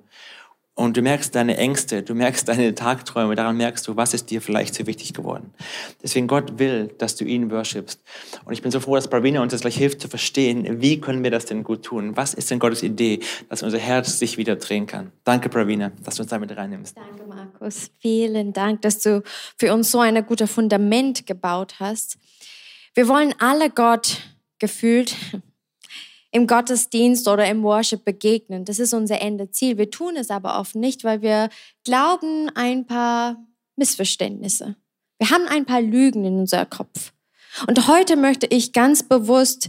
Und 0.74 0.96
du 0.96 1.02
merkst 1.02 1.34
deine 1.34 1.58
Ängste, 1.58 2.02
du 2.02 2.14
merkst 2.14 2.48
deine 2.48 2.74
Tagträume, 2.74 3.34
daran 3.34 3.58
merkst 3.58 3.86
du, 3.86 3.96
was 3.96 4.14
ist 4.14 4.30
dir 4.30 4.40
vielleicht 4.40 4.74
zu 4.74 4.86
wichtig 4.86 5.12
geworden. 5.12 5.52
Deswegen 6.02 6.26
Gott 6.26 6.58
will, 6.58 6.94
dass 6.96 7.14
du 7.14 7.26
ihn 7.26 7.50
worshipst. 7.50 8.00
Und 8.46 8.54
ich 8.54 8.62
bin 8.62 8.70
so 8.70 8.80
froh, 8.80 8.94
dass 8.94 9.08
Bravina 9.08 9.42
uns 9.42 9.52
das 9.52 9.60
gleich 9.60 9.76
hilft 9.76 10.00
zu 10.00 10.08
verstehen, 10.08 10.80
wie 10.80 10.98
können 10.98 11.22
wir 11.22 11.30
das 11.30 11.44
denn 11.44 11.62
gut 11.62 11.82
tun? 11.82 12.16
Was 12.16 12.32
ist 12.32 12.50
denn 12.50 12.58
Gottes 12.58 12.82
Idee, 12.82 13.20
dass 13.50 13.62
unser 13.62 13.78
Herz 13.78 14.18
sich 14.18 14.38
wieder 14.38 14.56
drehen 14.56 14.86
kann? 14.86 15.12
Danke, 15.24 15.50
Bravina, 15.50 15.92
dass 16.04 16.14
du 16.14 16.22
uns 16.22 16.30
damit 16.30 16.56
reinnimmst. 16.56 16.96
Danke, 16.96 17.26
Markus. 17.28 17.90
Vielen 18.00 18.54
Dank, 18.54 18.80
dass 18.80 19.00
du 19.00 19.22
für 19.58 19.74
uns 19.74 19.90
so 19.90 20.00
ein 20.00 20.24
gutes 20.24 20.50
Fundament 20.50 21.26
gebaut 21.26 21.74
hast. 21.80 22.16
Wir 22.94 23.08
wollen 23.08 23.34
alle 23.38 23.68
Gott 23.68 24.22
gefühlt 24.58 25.14
im 26.32 26.46
Gottesdienst 26.46 27.28
oder 27.28 27.46
im 27.46 27.62
Worship 27.62 28.04
begegnen. 28.04 28.64
Das 28.64 28.78
ist 28.78 28.94
unser 28.94 29.20
Endeziel. 29.20 29.78
Wir 29.78 29.90
tun 29.90 30.16
es 30.16 30.30
aber 30.30 30.58
oft 30.58 30.74
nicht, 30.74 31.04
weil 31.04 31.22
wir 31.22 31.50
glauben 31.84 32.50
ein 32.54 32.86
paar 32.86 33.36
Missverständnisse. 33.76 34.74
Wir 35.18 35.30
haben 35.30 35.46
ein 35.46 35.66
paar 35.66 35.82
Lügen 35.82 36.24
in 36.24 36.38
unserem 36.40 36.68
Kopf. 36.68 37.12
Und 37.68 37.86
heute 37.86 38.16
möchte 38.16 38.46
ich 38.46 38.72
ganz 38.72 39.02
bewusst 39.02 39.68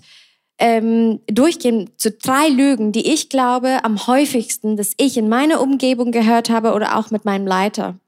ähm, 0.58 1.20
durchgehen 1.28 1.92
zu 1.98 2.12
drei 2.12 2.48
Lügen, 2.48 2.94
die 2.94 3.12
ich 3.14 3.30
glaube 3.30 3.84
am 3.84 4.08
häufigsten, 4.08 4.78
dass 4.78 4.94
ich 4.98 5.18
in 5.18 5.28
meiner 5.28 5.62
Umgebung 5.62 6.12
gehört 6.12 6.50
habe 6.50 6.74
oder 6.74 6.98
auch 6.98 7.12
mit 7.12 7.26
meinem 7.26 7.46
Leiter. 7.46 8.00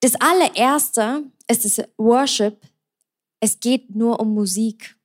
Das 0.00 0.14
allererste 0.14 1.24
ist 1.50 1.64
das 1.64 1.84
Worship. 1.96 2.60
Es 3.40 3.58
geht 3.58 3.94
nur 3.94 4.20
um 4.20 4.34
Musik. 4.34 4.95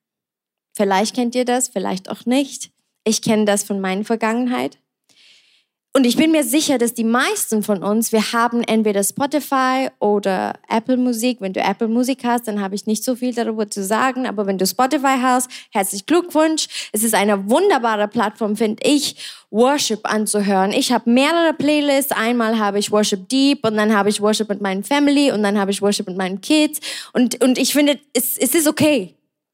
Vielleicht 0.82 1.14
kennt 1.14 1.36
ihr 1.36 1.46
das, 1.46 1.68
vielleicht 1.68 2.10
auch 2.10 2.26
nicht. 2.26 2.72
Ich 3.04 3.22
kenne 3.22 3.46
das 3.46 3.64
von 3.64 3.80
meiner 3.80 4.04
Vergangenheit. 4.04 4.80
Und 5.94 6.08
ich 6.08 6.18
bin 6.18 6.32
mir 6.32 6.44
sicher, 6.44 6.80
dass 6.80 6.96
die 6.96 7.04
meisten 7.04 7.62
von 7.62 7.84
uns, 7.84 8.12
wir 8.12 8.34
haben 8.34 8.64
entweder 8.64 9.04
Spotify 9.04 9.90
oder 10.00 10.54
Apple 10.68 10.98
Musik. 10.98 11.40
Wenn 11.40 11.54
du 11.54 11.60
Apple 11.60 11.88
Musik 11.88 12.24
hast, 12.24 12.48
dann 12.48 12.62
habe 12.62 12.74
ich 12.74 12.88
nicht 12.88 13.04
so 13.04 13.16
viel 13.16 13.32
darüber 13.32 13.70
zu 13.70 13.84
sagen. 13.84 14.26
Aber 14.26 14.48
wenn 14.48 14.58
du 14.58 14.66
Spotify 14.66 15.18
hast, 15.22 15.52
herzlichen 15.72 16.08
Glückwunsch. 16.08 16.90
Es 16.92 17.04
ist 17.04 17.14
eine 17.14 17.48
wunderbare 17.48 18.08
Plattform, 18.08 18.56
finde 18.56 18.82
ich, 18.84 19.18
Worship 19.52 20.00
anzuhören. 20.12 20.72
Ich 20.72 20.92
habe 20.92 21.12
mehrere 21.12 21.54
Playlists. 21.54 22.12
Einmal 22.12 22.58
habe 22.58 22.80
ich 22.80 22.92
Worship 22.92 23.30
Deep 23.30 23.64
und 23.68 23.78
dann 23.78 23.96
habe 23.96 24.10
ich 24.10 24.20
Worship 24.20 24.50
mit 24.50 24.62
meinen 24.62 24.84
Family 24.84 25.32
und 25.32 25.44
dann 25.44 25.60
habe 25.60 25.70
ich 25.70 25.84
Worship 25.84 26.08
mit 26.08 26.18
meinen 26.18 26.42
Kids. 26.42 26.80
Und, 27.14 27.44
und 27.44 27.60
ich 27.60 27.72
finde, 27.72 28.00
es, 28.14 28.36
es 28.36 28.56
ist 28.56 28.68
okay. 28.68 29.14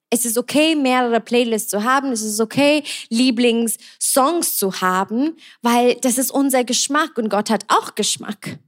Es 0.09 0.25
ist 0.25 0.37
okay, 0.37 0.75
mehrere 0.75 1.19
Playlists 1.19 1.69
zu 1.69 1.83
haben. 1.83 2.11
Es 2.11 2.21
ist 2.21 2.39
okay, 2.39 2.83
Lieblingssongs 3.09 4.57
zu 4.57 4.81
haben, 4.81 5.35
weil 5.61 5.95
das 5.95 6.17
ist 6.17 6.31
unser 6.31 6.63
Geschmack 6.63 7.17
und 7.17 7.29
Gott 7.29 7.49
hat 7.49 7.65
auch 7.67 7.95
Geschmack. 7.95 8.59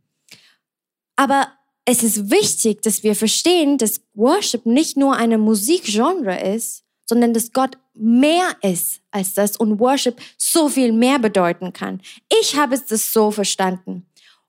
Aber 1.16 1.48
es 1.86 2.04
ist 2.04 2.30
wichtig, 2.30 2.82
dass 2.82 3.04
wir 3.04 3.16
verstehen, 3.16 3.78
dass 3.78 4.02
Worship 4.14 4.66
nicht 4.66 4.98
nur 4.98 5.16
eine 5.16 5.38
Musikgenre 5.38 6.40
ist, 6.56 6.84
sondern 7.06 7.34
dass 7.34 7.52
Gott 7.52 7.78
mehr 7.94 8.56
ist 8.62 9.02
als 9.10 9.34
das 9.34 9.58
und 9.58 9.80
Worship 9.80 10.22
so 10.38 10.70
viel 10.70 10.92
mehr 10.92 11.20
bedeuten 11.20 11.74
kann. 11.74 12.02
Ich 12.42 12.56
habe 12.56 12.76
es 12.76 12.86
das 12.86 13.12
so 13.12 13.32
verstanden. 13.32 14.06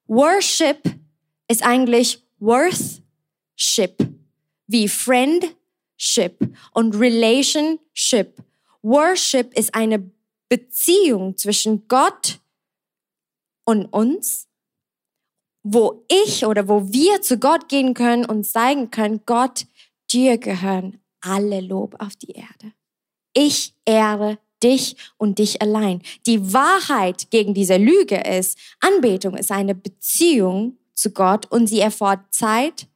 Worship 0.06 0.82
ist 1.48 1.64
eigentlich 1.64 2.22
Worthship, 2.38 3.96
wie 4.66 4.88
Friend 4.88 5.56
Ship 6.00 6.34
und 6.72 6.94
Relationship. 6.94 8.42
Worship 8.82 9.52
ist 9.56 9.74
eine 9.74 10.10
Beziehung 10.48 11.36
zwischen 11.36 11.86
Gott 11.88 12.40
und 13.64 13.84
uns, 13.86 14.48
wo 15.62 16.06
ich 16.08 16.46
oder 16.46 16.68
wo 16.68 16.90
wir 16.90 17.20
zu 17.20 17.38
Gott 17.38 17.68
gehen 17.68 17.92
können 17.92 18.24
und 18.24 18.44
zeigen 18.44 18.90
können, 18.90 19.20
Gott, 19.26 19.66
dir 20.10 20.38
gehören 20.38 20.98
alle 21.20 21.60
Lob 21.60 21.96
auf 21.98 22.16
die 22.16 22.32
Erde. 22.32 22.72
Ich 23.34 23.74
ehre 23.84 24.38
dich 24.62 24.96
und 25.18 25.38
dich 25.38 25.60
allein. 25.60 26.00
Die 26.26 26.54
Wahrheit 26.54 27.30
gegen 27.30 27.52
diese 27.52 27.76
Lüge 27.76 28.16
ist, 28.16 28.58
Anbetung 28.80 29.36
ist 29.36 29.52
eine 29.52 29.74
Beziehung 29.74 30.78
zu 30.94 31.10
Gott 31.10 31.44
und 31.52 31.66
sie 31.66 31.80
erfordert 31.80 32.32
Zeit, 32.32 32.88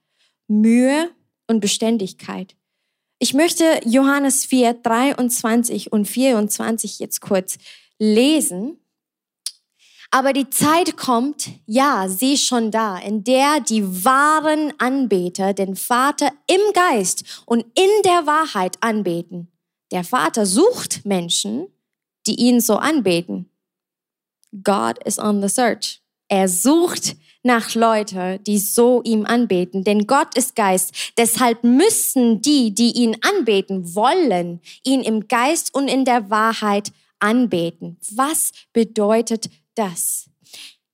Mühe 0.49 1.11
und 1.47 1.61
Beständigkeit. 1.61 2.57
Ich 3.25 3.33
möchte 3.33 3.81
Johannes 3.87 4.45
4, 4.45 4.75
23 4.83 5.91
und 5.91 6.05
24 6.05 6.99
jetzt 6.99 7.23
kurz 7.23 7.57
lesen. 7.99 8.77
Aber 10.11 10.35
die 10.35 10.51
Zeit 10.51 10.99
kommt, 10.99 11.49
ja, 11.65 12.07
sie 12.11 12.35
ist 12.35 12.45
schon 12.45 12.71
da, 12.71 12.99
in 12.99 13.25
der 13.25 13.61
die 13.61 14.05
wahren 14.05 14.75
Anbeter 14.77 15.55
den 15.55 15.75
Vater 15.75 16.33
im 16.47 16.61
Geist 16.75 17.43
und 17.47 17.63
in 17.63 17.89
der 18.05 18.27
Wahrheit 18.27 18.77
anbeten. 18.83 19.51
Der 19.91 20.05
Vater 20.05 20.45
sucht 20.45 21.07
Menschen, 21.07 21.69
die 22.27 22.35
ihn 22.35 22.61
so 22.61 22.77
anbeten. 22.77 23.49
God 24.63 25.03
is 25.03 25.19
on 25.19 25.41
the 25.41 25.49
search. 25.49 26.03
Er 26.29 26.47
sucht 26.47 27.17
nach 27.45 27.75
Leute, 27.75 28.41
die 28.47 28.59
so 28.59 29.03
ihm 29.05 29.27
anbeten. 29.27 29.85
Denn 29.85 30.07
Gott 30.07 30.37
ist 30.37 30.57
Geist. 30.57 31.13
Deshalb 31.17 31.63
müssen 31.63 32.41
die, 32.41 32.75
die 32.75 32.93
ihn 32.93 33.17
anbeten 33.21 33.95
wollen, 33.95 34.61
ihn 34.85 35.03
im 35.03 35.29
Geist 35.29 35.75
und 35.75 35.89
in 35.89 36.05
der 36.05 36.31
Wahrheit 36.31 36.91
anbeten. 37.21 37.99
Was 38.11 38.53
bedeutet 38.73 39.51
das? 39.75 40.29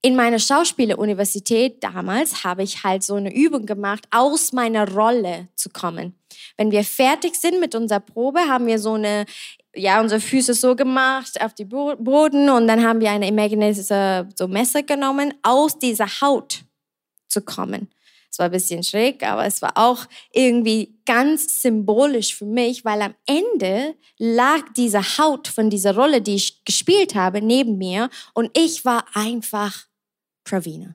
In 0.02 0.16
meiner 0.16 0.38
Schauspieleruniversität 0.38 1.84
damals 1.84 2.42
habe 2.42 2.62
ich 2.62 2.84
halt 2.84 3.02
so 3.02 3.16
eine 3.16 3.34
Übung 3.34 3.66
gemacht, 3.66 4.08
aus 4.10 4.52
meiner 4.52 4.90
Rolle 4.90 5.48
zu 5.56 5.68
kommen. 5.68 6.14
Wenn 6.56 6.70
wir 6.70 6.84
fertig 6.84 7.34
sind 7.34 7.60
mit 7.60 7.74
unserer 7.74 8.00
Probe, 8.00 8.40
haben 8.40 8.66
wir 8.66 8.78
so 8.78 8.94
eine 8.94 9.26
ja, 9.74 10.00
unsere 10.00 10.20
Füße 10.20 10.54
so 10.54 10.74
gemacht 10.74 11.40
auf 11.40 11.54
die 11.54 11.64
Boden 11.64 12.50
und 12.50 12.66
dann 12.66 12.84
haben 12.84 13.00
wir 13.00 13.10
eine 13.10 13.28
imaginäre 13.28 14.26
so 14.34 14.48
Messer 14.48 14.82
genommen, 14.82 15.34
aus 15.42 15.78
dieser 15.78 16.06
Haut 16.20 16.64
zu 17.28 17.42
kommen. 17.42 17.88
Es 18.30 18.38
war 18.38 18.46
ein 18.46 18.52
bisschen 18.52 18.82
schräg, 18.82 19.24
aber 19.24 19.44
es 19.44 19.60
war 19.60 19.72
auch 19.76 20.06
irgendwie 20.32 21.00
ganz 21.04 21.62
symbolisch 21.62 22.34
für 22.34 22.46
mich, 22.46 22.84
weil 22.84 23.02
am 23.02 23.14
Ende 23.26 23.96
lag 24.18 24.62
diese 24.76 25.18
Haut 25.18 25.48
von 25.48 25.68
dieser 25.68 25.94
Rolle, 25.94 26.22
die 26.22 26.36
ich 26.36 26.64
gespielt 26.64 27.14
habe, 27.14 27.42
neben 27.42 27.76
mir 27.78 28.08
und 28.34 28.56
ich 28.56 28.84
war 28.84 29.04
einfach 29.14 29.86
Pravina. 30.44 30.94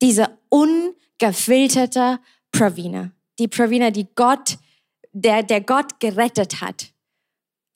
Diese 0.00 0.28
un 0.50 0.94
ungefilterter 1.20 2.20
Pravina. 2.52 3.10
Die 3.38 3.48
Pravina, 3.48 3.90
die 3.90 4.06
Gott, 4.14 4.58
der, 5.12 5.42
der 5.42 5.60
Gott 5.60 6.00
gerettet 6.00 6.60
hat. 6.60 6.92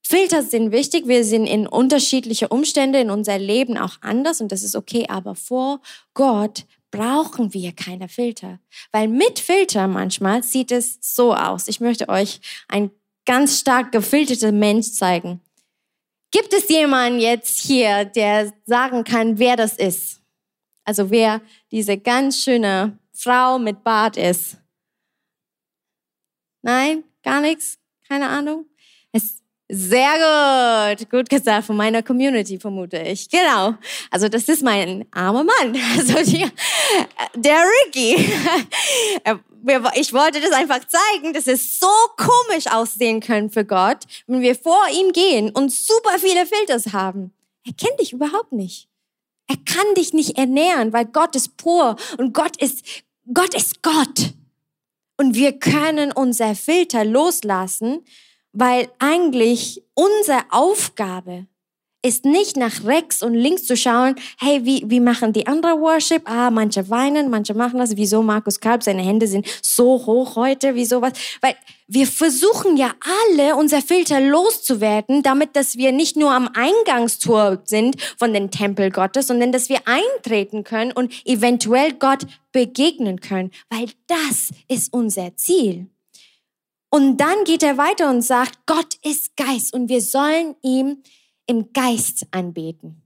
Filter 0.03 0.43
sind 0.43 0.73
wichtig. 0.73 1.07
Wir 1.07 1.25
sind 1.25 1.47
in 1.47 1.67
unterschiedliche 1.67 2.49
Umstände 2.49 3.01
in 3.01 3.11
unser 3.11 3.39
Leben 3.39 3.79
auch 3.79 3.99
anders 4.01 4.41
und 4.41 4.51
das 4.51 4.63
ist 4.63 4.77
okay. 4.77 5.07
Aber 5.09 5.35
vor 5.35 5.81
Gott 6.15 6.65
brauchen 6.91 7.55
wir 7.55 7.73
keine 7.73 8.09
Filter. 8.09 8.59
Weil 8.91 9.09
mit 9.09 9.39
Filter 9.39 9.89
manchmal 9.89 10.43
sieht 10.43 10.73
es 10.73 10.99
so 11.01 11.35
aus. 11.35 11.69
Ich 11.69 11.81
möchte 11.81 12.09
euch 12.09 12.41
ein 12.69 12.91
ganz 13.25 13.61
stark 13.61 13.93
gefilterter 13.93 14.53
Mensch 14.53 14.93
zeigen. 14.93 15.41
Gibt 16.33 16.53
es 16.53 16.69
jemanden 16.69 17.21
jetzt 17.21 17.61
hier, 17.61 18.05
der 18.05 18.53
sagen 18.65 19.05
kann, 19.05 19.39
wer 19.39 19.57
das 19.57 19.77
ist? 19.77 20.21
Also 20.85 21.11
wer 21.11 21.41
diese 21.71 21.99
ganz 21.99 22.43
schöne 22.43 22.99
Frau 23.13 23.59
mit 23.59 23.85
Bart 23.85 24.17
ist? 24.17 24.57
Nein, 26.63 27.05
gar 27.23 27.41
nichts, 27.41 27.79
keine 28.09 28.29
Ahnung. 28.29 28.67
Es 29.13 29.42
sehr 29.75 30.97
gut, 30.99 31.09
gut 31.09 31.31
gesagt 31.31 31.67
von 31.67 31.77
meiner 31.77 32.03
Community 32.03 32.59
vermute 32.59 32.99
ich. 32.99 33.31
Genau. 33.31 33.75
Also 34.11 34.29
das 34.29 34.47
ist 34.49 34.63
mein 34.63 35.07
armer 35.11 35.45
Mann, 35.45 35.75
also 35.97 36.31
die, 36.31 36.47
der 37.35 37.65
Ricky. 37.87 38.17
Ich 39.95 40.13
wollte 40.13 40.41
das 40.41 40.51
einfach 40.51 40.81
zeigen, 40.89 41.33
dass 41.35 41.47
es 41.47 41.79
so 41.79 41.87
komisch 42.17 42.67
aussehen 42.67 43.21
können 43.21 43.49
für 43.49 43.65
Gott, 43.65 43.99
wenn 44.27 44.41
wir 44.41 44.57
vor 44.57 44.83
ihm 44.93 45.13
gehen 45.13 45.51
und 45.51 45.71
super 45.71 46.19
viele 46.19 46.47
Filters 46.47 46.93
haben. 46.93 47.33
Er 47.65 47.73
kennt 47.73 48.01
dich 48.01 48.13
überhaupt 48.13 48.51
nicht. 48.51 48.89
Er 49.47 49.55
kann 49.65 49.95
dich 49.95 50.13
nicht 50.15 50.37
ernähren, 50.37 50.93
weil 50.93 51.05
Gott 51.05 51.37
ist 51.37 51.57
pur 51.59 51.95
und 52.19 52.35
Gott 52.35 52.57
ist 52.61 52.85
Gott 53.33 53.55
ist 53.55 53.83
Gott. 53.83 54.35
Und 55.17 55.37
wir 55.37 55.53
können 55.53 56.11
unser 56.11 56.57
Filter 56.57 57.05
loslassen, 57.05 58.05
weil 58.53 58.89
eigentlich 58.99 59.83
unsere 59.95 60.41
Aufgabe 60.51 61.47
ist 62.05 62.25
nicht 62.25 62.57
nach 62.57 62.85
rechts 62.85 63.23
und 63.23 63.35
links 63.35 63.65
zu 63.65 63.77
schauen, 63.77 64.17
hey, 64.41 64.65
wie, 64.65 64.83
wie 64.87 64.99
machen 64.99 65.33
die 65.33 65.47
anderen 65.47 65.81
Worship? 65.81 66.29
Ah, 66.29 66.51
manche 66.51 66.91
weinen, 66.91 67.31
manche 67.31 67.55
machen 67.55 67.79
das. 67.79 67.97
Wieso 67.97 68.23
Markus 68.23 68.59
Kalb, 68.59 68.83
seine 68.83 69.03
Hände 69.03 69.29
sind 69.29 69.47
so 69.63 70.05
hoch 70.05 70.35
heute, 70.35 70.75
wieso 70.75 71.01
was? 71.01 71.13
Weil 71.41 71.55
wir 71.87 72.09
versuchen 72.09 72.77
ja 72.77 72.93
alle, 73.31 73.55
unser 73.55 73.83
Filter 73.83 74.21
loszuwerden, 74.21 75.23
damit, 75.23 75.55
dass 75.55 75.77
wir 75.77 75.93
nicht 75.93 76.17
nur 76.17 76.33
am 76.33 76.51
Eingangstor 76.55 77.63
sind 77.65 78.03
von 78.19 78.33
den 78.33 78.51
Tempel 78.51 78.91
Gottes, 78.91 79.29
sondern 79.29 79.53
dass 79.53 79.69
wir 79.69 79.83
eintreten 79.85 80.65
können 80.65 80.91
und 80.91 81.13
eventuell 81.25 81.93
Gott 81.93 82.27
begegnen 82.51 83.21
können. 83.21 83.53
Weil 83.71 83.87
das 84.09 84.51
ist 84.69 84.93
unser 84.93 85.37
Ziel. 85.37 85.92
Und 86.95 87.17
dann 87.17 87.45
geht 87.45 87.63
er 87.63 87.79
weiter 87.79 88.11
und 88.11 88.21
sagt, 88.21 88.67
Gott 88.67 88.97
ist 89.03 89.35
Geist 89.37 89.73
und 89.73 89.89
wir 89.89 90.03
sollen 90.03 90.57
ihm 90.63 91.03
im 91.47 91.73
Geist 91.73 92.27
anbeten. 92.33 93.03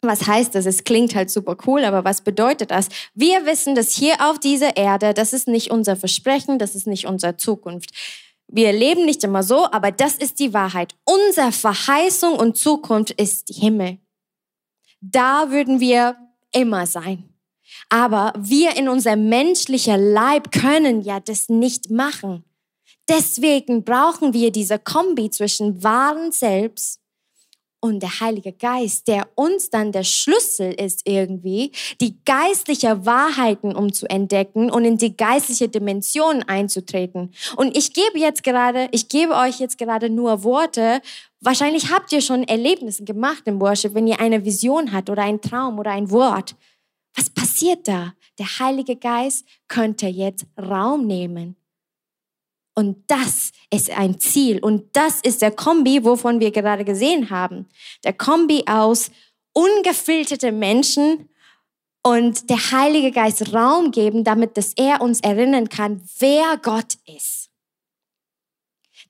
Was 0.00 0.26
heißt 0.26 0.54
das? 0.54 0.64
Es 0.64 0.84
klingt 0.84 1.14
halt 1.14 1.30
super 1.30 1.58
cool, 1.66 1.84
aber 1.84 2.02
was 2.04 2.22
bedeutet 2.22 2.70
das? 2.70 2.88
Wir 3.12 3.44
wissen, 3.44 3.74
dass 3.74 3.92
hier 3.92 4.14
auf 4.30 4.38
dieser 4.38 4.78
Erde, 4.78 5.12
das 5.12 5.34
ist 5.34 5.48
nicht 5.48 5.70
unser 5.70 5.96
Versprechen, 5.96 6.58
das 6.58 6.74
ist 6.74 6.86
nicht 6.86 7.06
unsere 7.06 7.36
Zukunft. 7.36 7.90
Wir 8.48 8.72
leben 8.72 9.04
nicht 9.04 9.22
immer 9.22 9.42
so, 9.42 9.70
aber 9.70 9.92
das 9.92 10.14
ist 10.14 10.38
die 10.38 10.54
Wahrheit. 10.54 10.94
Unsere 11.04 11.52
Verheißung 11.52 12.38
und 12.38 12.56
Zukunft 12.56 13.10
ist 13.10 13.48
Himmel. 13.50 13.98
Da 15.02 15.50
würden 15.50 15.78
wir 15.78 16.16
immer 16.52 16.86
sein. 16.86 17.28
Aber 17.90 18.32
wir 18.38 18.76
in 18.76 18.88
unser 18.88 19.16
menschlicher 19.16 19.98
Leib 19.98 20.52
können 20.52 21.02
ja 21.02 21.20
das 21.20 21.50
nicht 21.50 21.90
machen. 21.90 22.44
Deswegen 23.10 23.82
brauchen 23.82 24.32
wir 24.34 24.52
diese 24.52 24.78
Kombi 24.78 25.30
zwischen 25.30 25.82
wahren 25.82 26.30
Selbst 26.30 27.00
und 27.80 28.04
der 28.04 28.20
Heilige 28.20 28.52
Geist, 28.52 29.08
der 29.08 29.26
uns 29.34 29.68
dann 29.68 29.90
der 29.90 30.04
Schlüssel 30.04 30.72
ist 30.72 31.02
irgendwie, 31.06 31.72
die 32.00 32.22
geistliche 32.24 33.04
Wahrheiten 33.04 33.74
um 33.74 33.92
zu 33.92 34.08
entdecken 34.08 34.70
und 34.70 34.84
in 34.84 34.96
die 34.96 35.16
geistliche 35.16 35.68
Dimension 35.68 36.44
einzutreten. 36.44 37.32
Und 37.56 37.76
ich 37.76 37.94
gebe 37.94 38.16
jetzt 38.16 38.44
gerade, 38.44 38.88
ich 38.92 39.08
gebe 39.08 39.34
euch 39.34 39.58
jetzt 39.58 39.78
gerade 39.78 40.08
nur 40.08 40.44
Worte. 40.44 41.00
Wahrscheinlich 41.40 41.90
habt 41.90 42.12
ihr 42.12 42.20
schon 42.20 42.44
Erlebnisse 42.44 43.02
gemacht 43.02 43.42
im 43.46 43.60
Worship, 43.60 43.92
wenn 43.94 44.06
ihr 44.06 44.20
eine 44.20 44.44
Vision 44.44 44.92
habt 44.92 45.10
oder 45.10 45.22
ein 45.22 45.40
Traum 45.40 45.80
oder 45.80 45.90
ein 45.90 46.12
Wort. 46.12 46.54
Was 47.16 47.28
passiert 47.28 47.88
da? 47.88 48.14
Der 48.38 48.60
Heilige 48.60 48.94
Geist 48.94 49.44
könnte 49.66 50.06
jetzt 50.06 50.46
Raum 50.56 51.08
nehmen 51.08 51.56
und 52.80 53.04
das 53.08 53.52
ist 53.70 53.90
ein 53.90 54.18
Ziel. 54.18 54.58
Und 54.58 54.96
das 54.96 55.20
ist 55.20 55.42
der 55.42 55.50
Kombi, 55.50 56.02
wovon 56.02 56.40
wir 56.40 56.50
gerade 56.50 56.86
gesehen 56.86 57.28
haben. 57.28 57.68
Der 58.04 58.14
Kombi 58.14 58.64
aus 58.66 59.10
ungefilterte 59.52 60.50
Menschen 60.50 61.28
und 62.02 62.48
der 62.48 62.70
Heilige 62.72 63.12
Geist 63.12 63.52
Raum 63.52 63.90
geben, 63.90 64.24
damit 64.24 64.56
dass 64.56 64.72
er 64.72 65.02
uns 65.02 65.20
erinnern 65.20 65.68
kann, 65.68 66.00
wer 66.20 66.56
Gott 66.56 66.94
ist. 67.04 67.50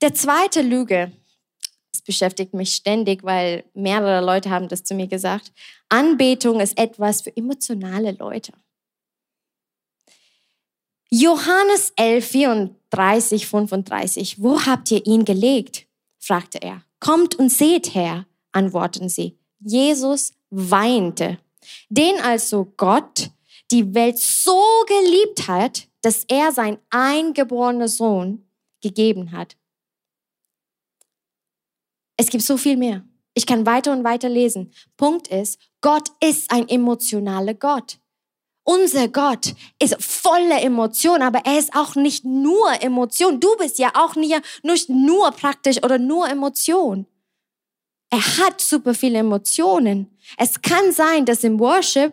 Der 0.02 0.14
zweite 0.14 0.62
Lüge, 0.62 1.12
das 1.92 2.02
beschäftigt 2.02 2.52
mich 2.54 2.74
ständig, 2.74 3.22
weil 3.22 3.62
mehrere 3.72 4.24
Leute 4.24 4.50
haben 4.50 4.66
das 4.66 4.83
zu 4.83 4.94
mir 4.94 5.06
gesagt. 5.06 5.52
Anbetung 5.88 6.59
ist 6.59 6.76
etwas 6.76 7.22
für 7.22 7.37
emotionale 7.37 8.11
Leute. 8.18 8.52
Johannes 11.09 11.92
11, 11.94 12.35
34, 12.90 13.46
35. 13.46 14.42
Wo 14.42 14.61
habt 14.66 14.90
ihr 14.90 15.07
ihn 15.07 15.24
gelegt? 15.24 15.87
fragte 16.18 16.61
er. 16.62 16.83
Kommt 16.98 17.35
und 17.37 17.50
seht 17.50 17.94
her, 17.94 18.26
antworten 18.53 19.09
sie. 19.09 19.38
Jesus 19.61 20.33
weinte. 20.50 21.38
Den 21.88 22.20
also 22.20 22.72
Gott 22.76 23.31
die 23.70 23.94
Welt 23.94 24.18
so 24.18 24.61
geliebt 24.87 25.48
hat, 25.48 25.88
dass 26.03 26.24
er 26.24 26.53
sein 26.53 26.79
eingeborener 26.90 27.88
Sohn 27.88 28.48
gegeben 28.81 29.33
hat. 29.33 29.57
Es 32.16 32.29
gibt 32.29 32.42
so 32.42 32.57
viel 32.57 32.76
mehr. 32.76 33.05
Ich 33.35 33.46
kann 33.46 33.64
weiter 33.64 33.92
und 33.92 34.05
weiter 34.05 34.29
lesen. 34.29 34.72
Punkt 34.96 35.29
ist, 35.29 35.59
Gott 35.81 36.11
ist 36.22 36.50
ein 36.50 36.68
emotionaler 36.68 37.55
Gott. 37.55 37.98
Unser 38.64 39.09
Gott 39.09 39.55
ist 39.83 39.96
voller 40.03 40.62
Emotion, 40.62 41.23
aber 41.23 41.40
er 41.44 41.59
ist 41.59 41.75
auch 41.75 41.94
nicht 41.94 42.25
nur 42.25 42.83
Emotion. 42.83 43.40
Du 43.40 43.57
bist 43.57 43.79
ja 43.79 43.90
auch 43.94 44.16
nicht, 44.16 44.40
nicht 44.62 44.88
nur 44.88 45.31
praktisch 45.33 45.83
oder 45.83 45.99
nur 45.99 46.29
Emotion. 46.29 47.07
Er 48.11 48.38
hat 48.38 48.61
super 48.61 48.94
viele 48.94 49.18
Emotionen. 49.18 50.16
Es 50.37 50.61
kann 50.61 50.92
sein, 50.92 51.25
dass 51.25 51.44
im 51.44 51.59
Worship 51.59 52.12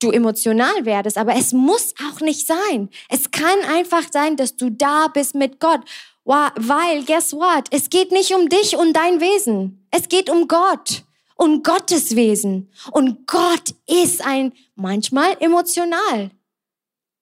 du 0.00 0.10
emotional 0.10 0.84
werdest, 0.84 1.18
aber 1.18 1.34
es 1.36 1.52
muss 1.52 1.94
auch 2.08 2.20
nicht 2.20 2.46
sein. 2.46 2.88
Es 3.08 3.30
kann 3.30 3.58
einfach 3.68 4.04
sein, 4.10 4.36
dass 4.36 4.56
du 4.56 4.70
da 4.70 5.08
bist 5.08 5.34
mit 5.34 5.60
Gott. 5.60 5.80
Weil, 6.24 7.04
guess 7.04 7.32
what? 7.32 7.66
Es 7.70 7.90
geht 7.90 8.12
nicht 8.12 8.34
um 8.34 8.48
dich 8.48 8.76
und 8.76 8.92
dein 8.94 9.20
Wesen. 9.20 9.86
Es 9.90 10.08
geht 10.08 10.30
um 10.30 10.48
Gott 10.48 11.04
und 11.36 11.64
Gottes 11.64 12.16
Wesen. 12.16 12.70
Und 12.92 13.26
Gott 13.26 13.74
ist 13.86 14.24
ein 14.24 14.52
manchmal 14.74 15.36
emotional. 15.40 16.30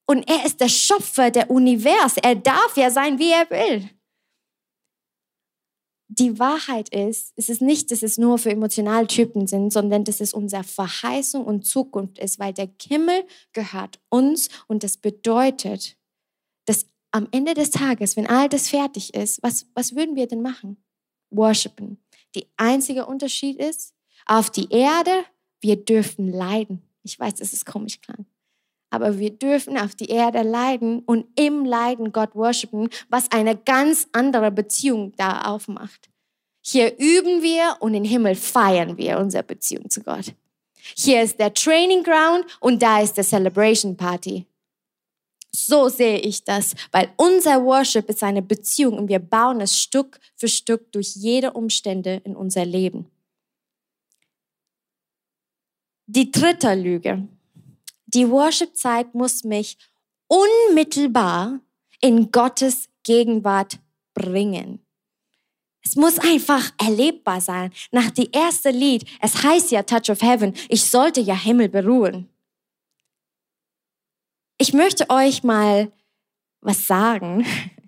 Und 0.07 0.29
er 0.29 0.45
ist 0.45 0.61
der 0.61 0.69
Schöpfer 0.69 1.31
der 1.31 1.51
Univers. 1.51 2.17
Er 2.17 2.35
darf 2.35 2.77
ja 2.77 2.91
sein, 2.91 3.19
wie 3.19 3.31
er 3.31 3.49
will. 3.51 3.89
Die 6.09 6.41
Wahrheit 6.41 6.89
ist, 6.89 7.33
es 7.37 7.49
ist 7.49 7.63
nicht, 7.63 7.93
dass 7.93 8.03
es 8.03 8.19
nur 8.19 8.37
für 8.39 8.51
Emotionaltypen 8.51 9.47
sind, 9.47 9.73
sondern 9.73 10.03
dass 10.03 10.21
es 10.21 10.35
unsere 10.35 10.65
Verheißung 10.65 11.45
und 11.45 11.65
Zukunft 11.65 12.19
ist, 12.19 12.41
weil 12.41 12.53
der 12.53 12.69
Himmel 12.83 13.25
gehört 13.53 14.01
uns 14.09 14.49
und 14.67 14.83
das 14.83 14.97
bedeutet, 14.97 15.97
dass 16.67 16.87
am 17.13 17.29
Ende 17.31 17.55
des 17.55 17.71
Tages, 17.71 18.17
wenn 18.17 18.27
all 18.27 18.49
das 18.49 18.69
fertig 18.69 19.15
ist, 19.15 19.41
was, 19.45 19.67
was 19.75 19.95
würden 19.95 20.17
wir 20.17 20.27
denn 20.27 20.43
machen? 20.43 20.83
Worshipen. 21.31 22.03
Die 22.35 22.49
einzige 22.57 23.07
Unterschied 23.07 23.59
ist, 23.59 23.95
auf 24.31 24.49
die 24.49 24.71
Erde, 24.71 25.25
wir 25.61 25.77
dürfen 25.77 26.33
leiden. 26.33 26.83
Ich 27.03 27.19
weiß, 27.19 27.35
das 27.35 27.53
ist 27.53 27.67
komisch 27.67 28.01
klang. 28.01 28.27
Aber 28.91 29.19
wir 29.19 29.31
dürfen 29.31 29.77
auf 29.77 29.95
die 29.97 30.09
Erde 30.09 30.43
leiden 30.43 31.01
und 31.01 31.27
im 31.37 31.65
Leiden 31.65 32.13
Gott 32.13 32.35
worshipen, 32.35 32.89
was 33.09 33.31
eine 33.33 33.57
ganz 33.57 34.09
andere 34.13 34.53
Beziehung 34.53 35.13
da 35.17 35.43
aufmacht. 35.43 36.09
Hier 36.63 36.97
üben 36.99 37.43
wir 37.43 37.77
und 37.81 37.95
im 37.95 38.05
Himmel 38.05 38.37
feiern 38.37 38.97
wir 38.97 39.19
unsere 39.19 39.43
Beziehung 39.43 39.91
zu 39.91 40.03
Gott. 40.03 40.33
Hier 40.97 41.23
ist 41.23 41.41
der 41.41 41.53
Training 41.53 42.05
Ground 42.05 42.45
und 42.61 42.83
da 42.83 43.01
ist 43.01 43.17
der 43.17 43.25
Celebration 43.25 43.97
Party. 43.97 44.47
So 45.53 45.89
sehe 45.89 46.19
ich 46.19 46.45
das, 46.45 46.75
weil 46.93 47.11
unser 47.17 47.65
Worship 47.65 48.09
ist 48.09 48.23
eine 48.23 48.43
Beziehung 48.43 48.97
und 48.97 49.09
wir 49.09 49.19
bauen 49.19 49.61
es 49.61 49.77
Stück 49.77 50.21
für 50.37 50.49
Stück 50.49 50.93
durch 50.93 51.17
jede 51.17 51.53
Umstände 51.53 52.23
in 52.25 52.37
unser 52.37 52.65
Leben. 52.65 53.11
Die 56.13 56.33
dritte 56.33 56.75
Lüge. 56.75 57.29
Die 58.07 58.29
Worship-Zeit 58.29 59.15
muss 59.15 59.45
mich 59.45 59.79
unmittelbar 60.27 61.61
in 62.01 62.33
Gottes 62.33 62.89
Gegenwart 63.05 63.79
bringen. 64.13 64.85
Es 65.85 65.95
muss 65.95 66.19
einfach 66.19 66.73
erlebbar 66.85 67.41
sein. 67.41 67.73
Nach 67.93 68.11
dem 68.11 68.29
ersten 68.33 68.75
Lied, 68.75 69.09
es 69.21 69.41
heißt 69.41 69.71
ja 69.71 69.85
Touch 69.85 70.11
of 70.11 70.21
Heaven, 70.21 70.53
ich 70.69 70.85
sollte 70.85 71.21
ja 71.21 71.37
Himmel 71.37 71.69
beruhen. 71.69 72.29
Ich 74.59 74.73
möchte 74.73 75.09
euch 75.11 75.45
mal 75.45 75.93
was 76.61 76.89
sagen. 76.89 77.47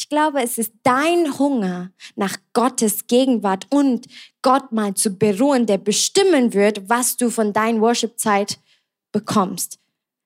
Ich 0.00 0.08
glaube, 0.08 0.40
es 0.40 0.56
ist 0.56 0.72
dein 0.82 1.38
Hunger 1.38 1.90
nach 2.16 2.38
Gottes 2.54 3.06
Gegenwart 3.06 3.66
und 3.68 4.06
Gott 4.40 4.72
mal 4.72 4.94
zu 4.94 5.10
beruhen, 5.10 5.66
der 5.66 5.76
bestimmen 5.76 6.54
wird, 6.54 6.88
was 6.88 7.18
du 7.18 7.28
von 7.28 7.52
deiner 7.52 7.82
Worship-Zeit 7.82 8.58
bekommst. 9.12 9.78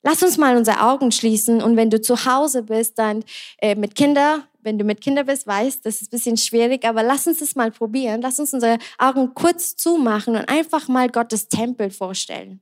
Lass 0.05 0.23
uns 0.23 0.39
mal 0.39 0.57
unsere 0.57 0.81
Augen 0.81 1.11
schließen 1.11 1.61
und 1.61 1.77
wenn 1.77 1.91
du 1.91 2.01
zu 2.01 2.25
Hause 2.25 2.63
bist, 2.63 3.01
dann 3.01 3.25
äh, 3.59 3.75
mit 3.75 3.97
Kindern, 3.97 4.45
wenn 4.61 4.79
du 4.79 4.85
mit 4.85 5.01
Kindern 5.01 5.27
bist, 5.27 5.45
weißt, 5.45 5.85
das 5.85 5.97
ist 5.97 6.03
ein 6.03 6.11
bisschen 6.11 6.37
schwierig, 6.37 6.85
aber 6.85 7.03
lass 7.03 7.27
uns 7.27 7.41
das 7.41 7.57
mal 7.57 7.73
probieren. 7.73 8.23
Lass 8.23 8.39
uns 8.39 8.55
unsere 8.55 8.79
Augen 8.99 9.35
kurz 9.35 9.75
zumachen 9.75 10.37
und 10.37 10.49
einfach 10.49 10.87
mal 10.87 11.09
Gottes 11.09 11.49
Tempel 11.49 11.91
vorstellen. 11.91 12.61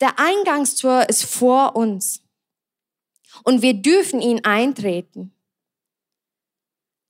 Der 0.00 0.18
Eingangstor 0.18 1.08
ist 1.08 1.26
vor 1.26 1.76
uns 1.76 2.24
und 3.44 3.62
wir 3.62 3.74
dürfen 3.74 4.20
ihn 4.20 4.44
eintreten. 4.44 5.32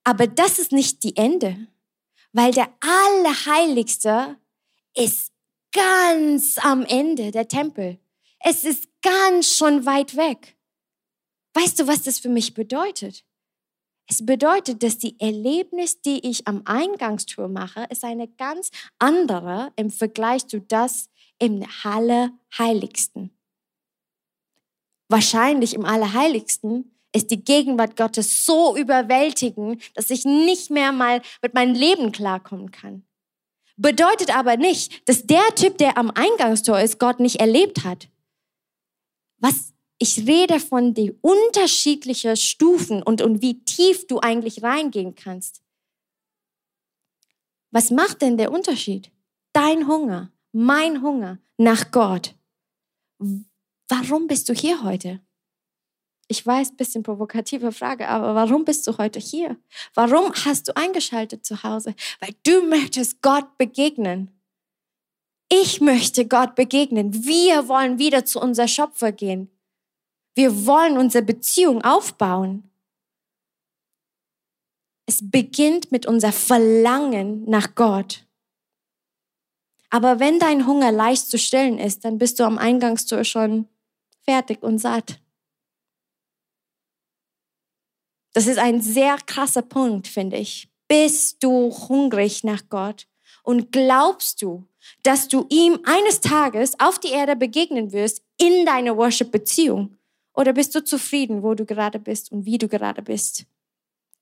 Aber 0.04 0.26
das 0.26 0.58
ist 0.58 0.72
nicht 0.72 1.02
die 1.04 1.16
Ende, 1.16 1.68
weil 2.32 2.52
der 2.52 2.72
Allerheiligste 2.80 4.36
ist 4.94 5.32
ganz 5.72 6.58
am 6.58 6.84
Ende 6.84 7.30
der 7.30 7.48
Tempel. 7.48 7.98
Es 8.40 8.64
ist 8.64 8.88
ganz 9.02 9.56
schon 9.56 9.86
weit 9.86 10.16
weg. 10.16 10.56
Weißt 11.54 11.78
du, 11.78 11.86
was 11.86 12.02
das 12.02 12.18
für 12.18 12.28
mich 12.28 12.54
bedeutet? 12.54 13.24
Es 14.08 14.24
bedeutet, 14.24 14.82
dass 14.82 14.98
die 14.98 15.18
Erlebnis, 15.20 16.00
die 16.00 16.28
ich 16.28 16.46
am 16.48 16.62
Eingangstor 16.64 17.48
mache, 17.48 17.86
ist 17.88 18.04
eine 18.04 18.28
ganz 18.28 18.70
andere 18.98 19.72
im 19.76 19.90
Vergleich 19.90 20.46
zu 20.46 20.60
das 20.60 21.08
im 21.38 21.64
Allerheiligsten. 21.82 23.30
Wahrscheinlich 25.08 25.74
im 25.74 25.84
Allerheiligsten 25.84 26.91
ist 27.14 27.30
die 27.30 27.44
Gegenwart 27.44 27.96
Gottes 27.96 28.44
so 28.44 28.76
überwältigend, 28.76 29.82
dass 29.94 30.10
ich 30.10 30.24
nicht 30.24 30.70
mehr 30.70 30.92
mal 30.92 31.22
mit 31.42 31.54
meinem 31.54 31.74
Leben 31.74 32.12
klarkommen 32.12 32.70
kann. 32.70 33.04
Bedeutet 33.76 34.34
aber 34.36 34.56
nicht, 34.56 35.08
dass 35.08 35.26
der 35.26 35.54
Typ, 35.54 35.78
der 35.78 35.98
am 35.98 36.10
Eingangstor 36.10 36.80
ist, 36.80 36.98
Gott 36.98 37.20
nicht 37.20 37.40
erlebt 37.40 37.84
hat. 37.84 38.08
Was 39.38 39.72
ich 40.02 40.26
rede 40.26 40.58
von 40.58 40.94
den 40.94 41.16
unterschiedlichen 41.20 42.36
Stufen 42.36 43.04
und, 43.04 43.22
und 43.22 43.40
wie 43.40 43.62
tief 43.64 44.08
du 44.08 44.18
eigentlich 44.18 44.64
reingehen 44.64 45.14
kannst. 45.14 45.62
Was 47.70 47.92
macht 47.92 48.20
denn 48.20 48.36
der 48.36 48.50
Unterschied? 48.50 49.12
Dein 49.52 49.86
Hunger, 49.86 50.32
mein 50.50 51.02
Hunger 51.02 51.38
nach 51.56 51.92
Gott. 51.92 52.34
Warum 53.88 54.26
bist 54.26 54.48
du 54.48 54.54
hier 54.54 54.82
heute? 54.82 55.20
Ich 56.32 56.46
weiß, 56.46 56.76
bisschen 56.76 57.02
provokative 57.02 57.72
Frage, 57.72 58.08
aber 58.08 58.34
warum 58.34 58.64
bist 58.64 58.86
du 58.86 58.96
heute 58.96 59.18
hier? 59.20 59.58
Warum 59.92 60.32
hast 60.32 60.66
du 60.66 60.74
eingeschaltet 60.74 61.44
zu 61.44 61.62
Hause? 61.62 61.94
Weil 62.20 62.34
du 62.42 62.62
möchtest 62.62 63.20
Gott 63.20 63.58
begegnen. 63.58 64.30
Ich 65.50 65.82
möchte 65.82 66.26
Gott 66.26 66.54
begegnen. 66.54 67.12
Wir 67.26 67.68
wollen 67.68 67.98
wieder 67.98 68.24
zu 68.24 68.40
unser 68.40 68.66
Schöpfer 68.66 69.12
gehen. 69.12 69.50
Wir 70.34 70.64
wollen 70.64 70.96
unsere 70.96 71.22
Beziehung 71.22 71.84
aufbauen. 71.84 72.70
Es 75.04 75.18
beginnt 75.20 75.92
mit 75.92 76.06
unser 76.06 76.32
Verlangen 76.32 77.44
nach 77.44 77.74
Gott. 77.74 78.24
Aber 79.90 80.18
wenn 80.18 80.38
dein 80.38 80.66
Hunger 80.66 80.92
leicht 80.92 81.28
zu 81.28 81.38
stillen 81.38 81.78
ist, 81.78 82.06
dann 82.06 82.16
bist 82.16 82.40
du 82.40 82.44
am 82.44 82.56
Eingangstor 82.56 83.22
schon 83.22 83.68
fertig 84.24 84.62
und 84.62 84.78
satt. 84.78 85.18
Das 88.32 88.46
ist 88.46 88.58
ein 88.58 88.80
sehr 88.80 89.16
krasser 89.26 89.62
Punkt, 89.62 90.08
finde 90.08 90.36
ich. 90.36 90.68
Bist 90.88 91.42
du 91.42 91.70
hungrig 91.88 92.44
nach 92.44 92.62
Gott 92.68 93.06
und 93.42 93.72
glaubst 93.72 94.42
du, 94.42 94.66
dass 95.02 95.28
du 95.28 95.46
ihm 95.48 95.78
eines 95.84 96.20
Tages 96.20 96.78
auf 96.80 96.98
die 96.98 97.10
Erde 97.10 97.36
begegnen 97.36 97.92
wirst 97.92 98.22
in 98.38 98.66
deiner 98.66 98.96
Worship-Beziehung? 98.96 99.96
Oder 100.34 100.52
bist 100.52 100.74
du 100.74 100.82
zufrieden, 100.82 101.42
wo 101.42 101.54
du 101.54 101.64
gerade 101.64 101.98
bist 101.98 102.32
und 102.32 102.46
wie 102.46 102.58
du 102.58 102.68
gerade 102.68 103.02
bist? 103.02 103.44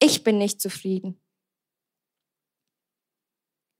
Ich 0.00 0.24
bin 0.24 0.38
nicht 0.38 0.60
zufrieden. 0.60 1.20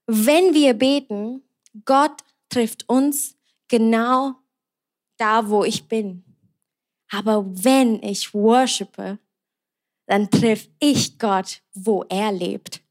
Wenn 0.07 0.53
wir 0.53 0.73
beten, 0.73 1.43
Gott 1.85 2.21
trifft 2.49 2.87
uns 2.89 3.35
genau 3.67 4.35
da, 5.17 5.49
wo 5.49 5.63
ich 5.63 5.87
bin. 5.87 6.23
Aber 7.09 7.45
wenn 7.63 8.01
ich 8.03 8.33
worshipe, 8.33 9.19
dann 10.11 10.29
treffe 10.29 10.67
ich 10.79 11.17
Gott, 11.19 11.61
wo 11.73 12.03
er 12.09 12.33
lebt. 12.33 12.81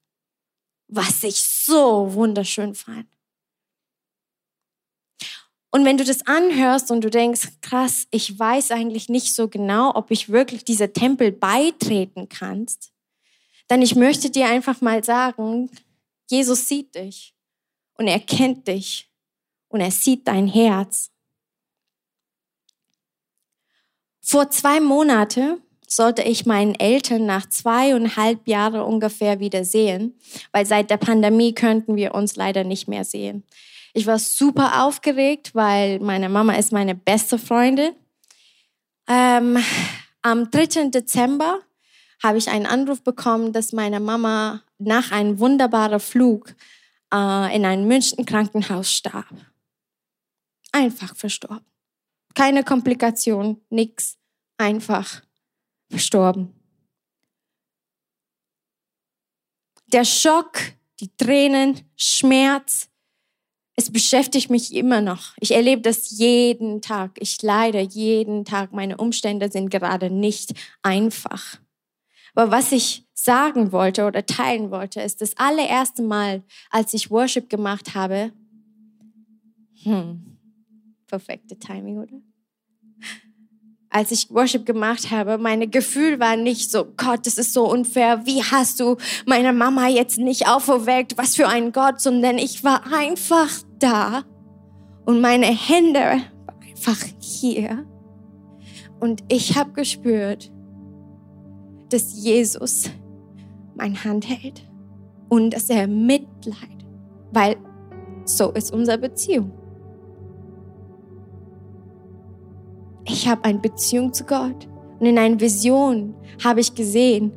Was 0.88 1.22
ich 1.22 1.42
so 1.42 2.14
wunderschön 2.14 2.74
fand. 2.74 3.06
Und 5.70 5.84
wenn 5.84 5.98
du 5.98 6.04
das 6.04 6.26
anhörst 6.26 6.90
und 6.90 7.02
du 7.02 7.10
denkst, 7.10 7.60
krass, 7.60 8.06
ich 8.10 8.38
weiß 8.38 8.70
eigentlich 8.70 9.10
nicht 9.10 9.34
so 9.34 9.48
genau, 9.48 9.94
ob 9.94 10.10
ich 10.10 10.30
wirklich 10.30 10.64
dieser 10.64 10.94
Tempel 10.94 11.30
beitreten 11.30 12.30
kannst, 12.30 12.90
dann 13.68 13.82
ich 13.82 13.94
möchte 13.94 14.30
dir 14.30 14.46
einfach 14.46 14.80
mal 14.80 15.04
sagen, 15.04 15.70
Jesus 16.26 16.68
sieht 16.68 16.94
dich 16.94 17.34
und 17.98 18.06
er 18.06 18.20
kennt 18.20 18.66
dich 18.66 19.12
und 19.68 19.82
er 19.82 19.90
sieht 19.90 20.26
dein 20.26 20.46
Herz. 20.46 21.10
Vor 24.22 24.48
zwei 24.48 24.80
Monaten 24.80 25.60
sollte 25.92 26.22
ich 26.22 26.46
meinen 26.46 26.76
Eltern 26.76 27.26
nach 27.26 27.48
zweieinhalb 27.48 28.46
Jahren 28.46 28.80
ungefähr 28.80 29.40
wieder 29.40 29.64
sehen, 29.64 30.14
weil 30.52 30.64
seit 30.64 30.88
der 30.88 30.98
Pandemie 30.98 31.52
könnten 31.52 31.96
wir 31.96 32.14
uns 32.14 32.36
leider 32.36 32.62
nicht 32.64 32.86
mehr 32.86 33.04
sehen. 33.04 33.44
Ich 33.92 34.06
war 34.06 34.20
super 34.20 34.84
aufgeregt, 34.84 35.54
weil 35.54 35.98
meine 35.98 36.28
Mama 36.28 36.54
ist 36.54 36.70
meine 36.72 36.94
beste 36.94 37.38
Freundin. 37.38 37.92
Ähm, 39.08 39.58
am 40.22 40.50
3. 40.50 40.90
Dezember 40.90 41.58
habe 42.22 42.38
ich 42.38 42.48
einen 42.48 42.66
Anruf 42.66 43.02
bekommen, 43.02 43.52
dass 43.52 43.72
meine 43.72 43.98
Mama 43.98 44.62
nach 44.78 45.10
einem 45.10 45.40
wunderbaren 45.40 45.98
Flug 45.98 46.54
äh, 47.12 47.56
in 47.56 47.64
einem 47.64 47.88
München 47.88 48.24
Krankenhaus 48.24 48.92
starb. 48.92 49.34
Einfach 50.70 51.16
verstorben. 51.16 51.66
Keine 52.34 52.62
Komplikation, 52.62 53.60
nix. 53.70 54.18
Einfach 54.56 55.22
verstorben. 55.90 56.54
Der 59.92 60.04
Schock, 60.04 60.58
die 61.00 61.10
Tränen, 61.16 61.80
Schmerz, 61.96 62.88
es 63.76 63.90
beschäftigt 63.90 64.50
mich 64.50 64.74
immer 64.74 65.00
noch. 65.00 65.34
Ich 65.40 65.52
erlebe 65.52 65.80
das 65.80 66.10
jeden 66.10 66.82
Tag. 66.82 67.12
Ich 67.18 67.40
leide 67.42 67.80
jeden 67.80 68.44
Tag. 68.44 68.72
Meine 68.72 68.98
Umstände 68.98 69.50
sind 69.50 69.70
gerade 69.70 70.10
nicht 70.10 70.52
einfach. 70.82 71.58
Aber 72.34 72.50
was 72.50 72.72
ich 72.72 73.06
sagen 73.14 73.72
wollte 73.72 74.04
oder 74.04 74.24
teilen 74.26 74.70
wollte, 74.70 75.00
ist 75.00 75.20
das 75.20 75.36
allererste 75.36 76.02
Mal, 76.02 76.42
als 76.70 76.94
ich 76.94 77.10
Worship 77.10 77.48
gemacht 77.48 77.94
habe. 77.94 78.32
Hm, 79.82 80.36
perfekte 81.06 81.58
Timing, 81.58 81.98
oder? 81.98 82.20
Als 83.90 84.12
ich 84.12 84.30
Worship 84.30 84.64
gemacht 84.64 85.10
habe, 85.10 85.36
meine 85.36 85.66
Gefühl 85.66 86.20
war 86.20 86.36
nicht 86.36 86.70
so, 86.70 86.86
Gott, 86.96 87.26
das 87.26 87.38
ist 87.38 87.52
so 87.52 87.68
unfair, 87.68 88.24
wie 88.24 88.42
hast 88.42 88.78
du 88.78 88.96
meine 89.26 89.52
Mama 89.52 89.88
jetzt 89.88 90.18
nicht 90.18 90.48
auferweckt, 90.48 91.18
was 91.18 91.34
für 91.34 91.48
ein 91.48 91.72
Gott, 91.72 92.00
sondern 92.00 92.38
ich 92.38 92.62
war 92.62 92.82
einfach 92.92 93.50
da 93.80 94.22
und 95.04 95.20
meine 95.20 95.46
Hände 95.46 96.00
waren 96.00 96.62
einfach 96.62 97.04
hier. 97.18 97.84
Und 99.00 99.24
ich 99.28 99.56
habe 99.58 99.72
gespürt, 99.72 100.52
dass 101.88 102.22
Jesus 102.22 102.90
meine 103.74 104.04
Hand 104.04 104.28
hält 104.28 104.62
und 105.28 105.50
dass 105.50 105.68
er 105.68 105.88
mitleidet, 105.88 106.86
weil 107.32 107.56
so 108.24 108.52
ist 108.52 108.72
unsere 108.72 108.98
Beziehung. 108.98 109.59
Ich 113.20 113.28
habe 113.28 113.44
eine 113.44 113.58
Beziehung 113.58 114.12
zu 114.14 114.24
Gott. 114.24 114.66
Und 114.98 115.06
in 115.06 115.18
einer 115.18 115.38
Vision 115.38 116.14
habe 116.42 116.60
ich 116.60 116.74
gesehen, 116.74 117.32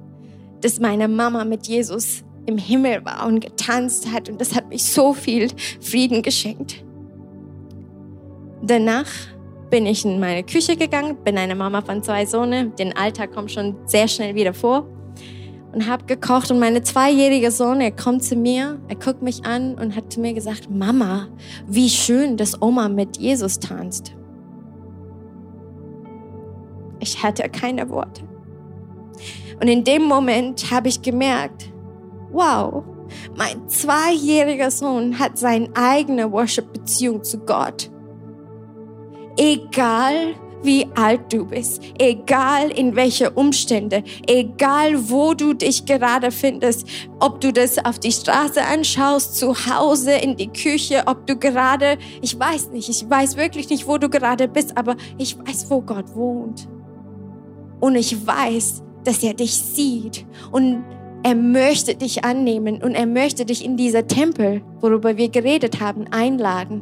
dass 0.61 0.79
meine 0.79 1.09
Mama 1.09 1.43
mit 1.43 1.67
Jesus 1.67 2.23
im 2.45 2.57
Himmel 2.57 3.03
war 3.03 3.27
und 3.27 3.41
getanzt 3.41 4.11
hat. 4.11 4.29
Und 4.29 4.39
das 4.39 4.55
hat 4.55 4.69
mich 4.69 4.85
so 4.85 5.13
viel 5.13 5.49
Frieden 5.81 6.21
geschenkt. 6.21 6.83
Danach 8.61 9.07
bin 9.69 9.85
ich 9.85 10.05
in 10.05 10.21
meine 10.21 10.43
Küche 10.43 10.77
gegangen, 10.77 11.17
bin 11.21 11.37
eine 11.37 11.55
Mama 11.55 11.81
von 11.81 12.01
zwei 12.01 12.25
Sohnen, 12.25 12.73
den 12.77 12.95
Alltag 12.95 13.33
kommt 13.33 13.51
schon 13.51 13.75
sehr 13.85 14.07
schnell 14.07 14.35
wieder 14.35 14.53
vor 14.53 14.87
und 15.73 15.87
habe 15.87 16.05
gekocht 16.05 16.49
und 16.51 16.59
meine 16.59 16.83
zweijährige 16.83 17.51
Sohn, 17.51 17.81
er 17.81 17.91
kommt 17.91 18.23
zu 18.23 18.35
mir, 18.35 18.79
er 18.87 18.95
guckt 18.95 19.21
mich 19.21 19.45
an 19.45 19.73
und 19.75 19.95
hat 19.95 20.13
zu 20.13 20.21
mir 20.21 20.33
gesagt, 20.33 20.69
Mama, 20.69 21.27
wie 21.67 21.89
schön, 21.89 22.37
dass 22.37 22.61
Oma 22.61 22.87
mit 22.87 23.17
Jesus 23.17 23.59
tanzt. 23.59 24.13
Ich 27.03 27.21
hatte 27.21 27.49
keine 27.49 27.89
Worte. 27.89 28.23
Und 29.59 29.67
in 29.67 29.83
dem 29.83 30.03
Moment 30.03 30.71
habe 30.71 30.87
ich 30.87 31.01
gemerkt, 31.01 31.69
wow, 32.31 32.85
mein 33.35 33.67
zweijähriger 33.67 34.71
Sohn 34.71 35.19
hat 35.19 35.37
seine 35.37 35.67
eigene 35.75 36.31
Worship-Beziehung 36.31 37.21
zu 37.21 37.39
Gott. 37.39 37.91
Egal 39.35 40.35
wie 40.61 40.87
alt 40.95 41.33
du 41.33 41.45
bist, 41.45 41.83
egal 41.99 42.71
in 42.71 42.95
welche 42.95 43.31
Umstände, 43.31 44.01
egal 44.25 45.09
wo 45.09 45.33
du 45.33 45.53
dich 45.53 45.85
gerade 45.85 46.31
findest, 46.31 46.87
ob 47.19 47.41
du 47.41 47.51
das 47.51 47.83
auf 47.83 47.99
die 47.99 48.13
Straße 48.13 48.63
anschaust, 48.63 49.35
zu 49.35 49.53
Hause, 49.53 50.13
in 50.13 50.37
die 50.37 50.47
Küche, 50.47 51.03
ob 51.05 51.27
du 51.27 51.35
gerade, 51.35 51.97
ich 52.21 52.39
weiß 52.39 52.69
nicht, 52.69 52.87
ich 52.87 53.09
weiß 53.09 53.35
wirklich 53.35 53.69
nicht, 53.69 53.89
wo 53.89 53.97
du 53.97 54.07
gerade 54.07 54.47
bist, 54.47 54.77
aber 54.77 54.95
ich 55.17 55.37
weiß, 55.37 55.69
wo 55.69 55.81
Gott 55.81 56.15
wohnt. 56.15 56.69
Und 57.83 57.95
ich 57.95 58.25
weiß, 58.25 58.81
dass 59.03 59.21
er 59.23 59.33
dich 59.33 59.53
sieht 59.53 60.25
und 60.53 60.85
er 61.23 61.35
möchte 61.35 61.95
dich 61.95 62.23
annehmen 62.23 62.81
und 62.81 62.95
er 62.95 63.05
möchte 63.05 63.43
dich 63.43 63.65
in 63.65 63.75
dieser 63.75 64.07
Tempel, 64.07 64.61
worüber 64.79 65.17
wir 65.17 65.27
geredet 65.27 65.81
haben, 65.81 66.05
einladen. 66.09 66.81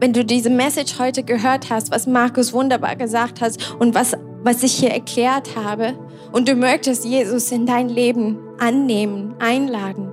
wenn 0.00 0.12
du 0.12 0.24
diese 0.24 0.50
Message 0.50 0.98
heute 0.98 1.24
gehört 1.24 1.70
hast, 1.70 1.90
was 1.90 2.06
Markus 2.06 2.52
wunderbar 2.52 2.94
gesagt 2.96 3.40
hat 3.40 3.56
und 3.78 3.94
was, 3.94 4.12
was 4.44 4.62
ich 4.62 4.74
hier 4.74 4.90
erklärt 4.90 5.56
habe, 5.56 5.94
und 6.30 6.46
du 6.46 6.54
möchtest 6.54 7.04
Jesus 7.04 7.50
in 7.50 7.64
dein 7.64 7.88
Leben 7.88 8.38
annehmen, 8.58 9.34
einladen, 9.38 10.12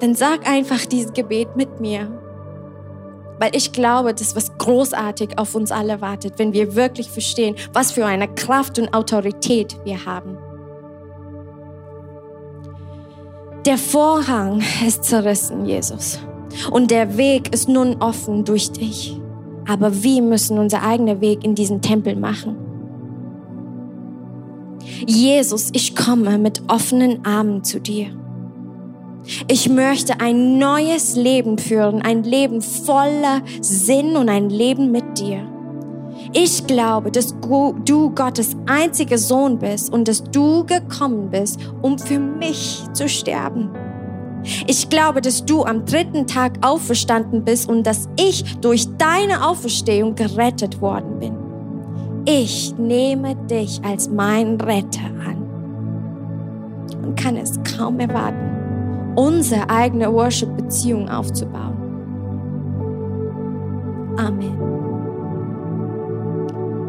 dann 0.00 0.14
sag 0.14 0.48
einfach 0.48 0.86
dieses 0.86 1.12
Gebet 1.12 1.56
mit 1.56 1.80
mir. 1.80 2.27
Weil 3.38 3.54
ich 3.54 3.72
glaube, 3.72 4.14
dass 4.14 4.34
was 4.34 4.56
großartig 4.58 5.38
auf 5.38 5.54
uns 5.54 5.70
alle 5.70 6.00
wartet, 6.00 6.34
wenn 6.38 6.52
wir 6.52 6.74
wirklich 6.74 7.10
verstehen, 7.10 7.54
was 7.72 7.92
für 7.92 8.04
eine 8.04 8.28
Kraft 8.28 8.78
und 8.78 8.92
Autorität 8.94 9.76
wir 9.84 10.04
haben. 10.04 10.36
Der 13.66 13.78
Vorhang 13.78 14.62
ist 14.86 15.04
zerrissen, 15.04 15.66
Jesus. 15.66 16.18
Und 16.70 16.90
der 16.90 17.16
Weg 17.16 17.52
ist 17.54 17.68
nun 17.68 17.96
offen 18.00 18.44
durch 18.44 18.70
dich. 18.72 19.20
Aber 19.68 20.02
wir 20.02 20.22
müssen 20.22 20.58
unser 20.58 20.82
eigener 20.82 21.20
Weg 21.20 21.44
in 21.44 21.54
diesen 21.54 21.82
Tempel 21.82 22.16
machen. 22.16 22.56
Jesus, 25.06 25.70
ich 25.72 25.94
komme 25.94 26.38
mit 26.38 26.62
offenen 26.68 27.24
Armen 27.26 27.62
zu 27.62 27.80
dir. 27.80 28.08
Ich 29.48 29.68
möchte 29.68 30.20
ein 30.20 30.58
neues 30.58 31.16
Leben 31.16 31.58
führen, 31.58 32.00
ein 32.02 32.22
Leben 32.22 32.62
voller 32.62 33.42
Sinn 33.60 34.16
und 34.16 34.28
ein 34.28 34.48
Leben 34.48 34.90
mit 34.90 35.18
dir. 35.18 35.46
Ich 36.32 36.66
glaube, 36.66 37.10
dass 37.10 37.34
du 37.40 38.10
Gottes 38.14 38.56
einziger 38.66 39.18
Sohn 39.18 39.58
bist 39.58 39.92
und 39.92 40.08
dass 40.08 40.22
du 40.24 40.64
gekommen 40.64 41.30
bist, 41.30 41.58
um 41.82 41.98
für 41.98 42.18
mich 42.18 42.82
zu 42.92 43.08
sterben. 43.08 43.70
Ich 44.66 44.88
glaube, 44.88 45.20
dass 45.20 45.44
du 45.44 45.64
am 45.64 45.84
dritten 45.84 46.26
Tag 46.26 46.58
auferstanden 46.64 47.44
bist 47.44 47.68
und 47.68 47.86
dass 47.86 48.08
ich 48.18 48.56
durch 48.60 48.86
deine 48.96 49.46
Auferstehung 49.46 50.14
gerettet 50.14 50.80
worden 50.80 51.18
bin. 51.18 51.36
Ich 52.24 52.74
nehme 52.78 53.36
dich 53.46 53.80
als 53.84 54.08
mein 54.08 54.60
Retter 54.60 55.10
an 55.26 55.36
und 57.02 57.18
kann 57.18 57.36
es 57.36 57.58
kaum 57.76 57.98
erwarten, 58.00 58.67
unsere 59.18 59.68
eigene 59.68 60.12
Worship-Beziehung 60.12 61.08
aufzubauen. 61.08 61.76
Amen. 64.16 64.56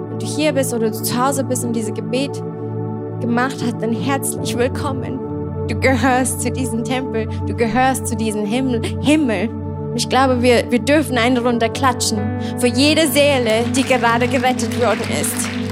Wenn 0.09 0.19
du 0.19 0.25
hier 0.27 0.53
bist 0.53 0.71
oder 0.71 0.91
du 0.91 1.01
zu 1.01 1.19
Hause 1.19 1.43
bist 1.43 1.65
und 1.65 1.75
dieses 1.75 1.91
Gebet 1.91 2.35
gemacht 3.19 3.55
hast, 3.63 3.81
dann 3.81 3.93
herzlich 3.93 4.55
willkommen. 4.55 5.19
Du 5.67 5.79
gehörst 5.79 6.41
zu 6.41 6.51
diesem 6.51 6.83
Tempel. 6.83 7.27
Du 7.47 7.55
gehörst 7.55 8.05
zu 8.07 8.15
diesem 8.15 8.45
Himmel. 8.45 8.81
Himmel. 9.01 9.49
Ich 9.95 10.07
glaube, 10.07 10.43
wir, 10.43 10.69
wir 10.69 10.79
dürfen 10.79 11.17
eine 11.17 11.41
Runde 11.41 11.67
klatschen 11.69 12.19
für 12.59 12.67
jede 12.67 13.07
Seele, 13.07 13.63
die 13.75 13.83
gerade 13.83 14.27
gerettet 14.27 14.79
worden 14.79 15.01
ist. 15.19 15.68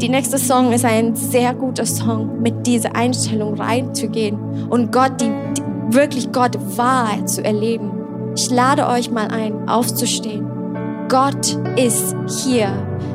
Die 0.00 0.08
nächste 0.08 0.38
Song 0.38 0.72
ist 0.72 0.84
ein 0.84 1.16
sehr 1.16 1.54
guter 1.54 1.84
Song, 1.84 2.40
mit 2.40 2.68
dieser 2.68 2.94
Einstellung 2.94 3.54
reinzugehen 3.54 4.68
und 4.70 4.92
Gott, 4.92 5.20
die, 5.20 5.32
die 5.56 5.62
wirklich 5.94 6.30
Gott 6.30 6.56
wahr 6.76 7.26
zu 7.26 7.44
erleben. 7.44 7.90
Ich 8.36 8.48
lade 8.48 8.86
euch 8.86 9.10
mal 9.10 9.26
ein, 9.28 9.68
aufzustehen. 9.68 10.46
Gott 11.08 11.58
ist 11.76 12.14
hier. 12.44 12.68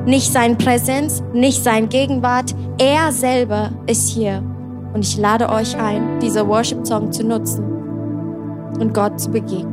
Nicht 0.06 0.34
sein 0.34 0.58
Präsenz, 0.58 1.24
nicht 1.34 1.64
sein 1.64 1.88
Gegenwart. 1.88 2.54
Er 2.78 3.14
selber 3.14 3.70
ist 3.88 4.10
hier. 4.10 4.44
Und 4.94 5.06
ich 5.06 5.18
lade 5.18 5.50
euch 5.50 5.78
ein, 5.78 6.20
diese 6.20 6.46
Worship-Song 6.46 7.14
zu 7.14 7.24
nutzen 7.24 7.64
und 8.80 8.94
Gott 8.94 9.22
zu 9.22 9.32
begegnen. 9.32 9.73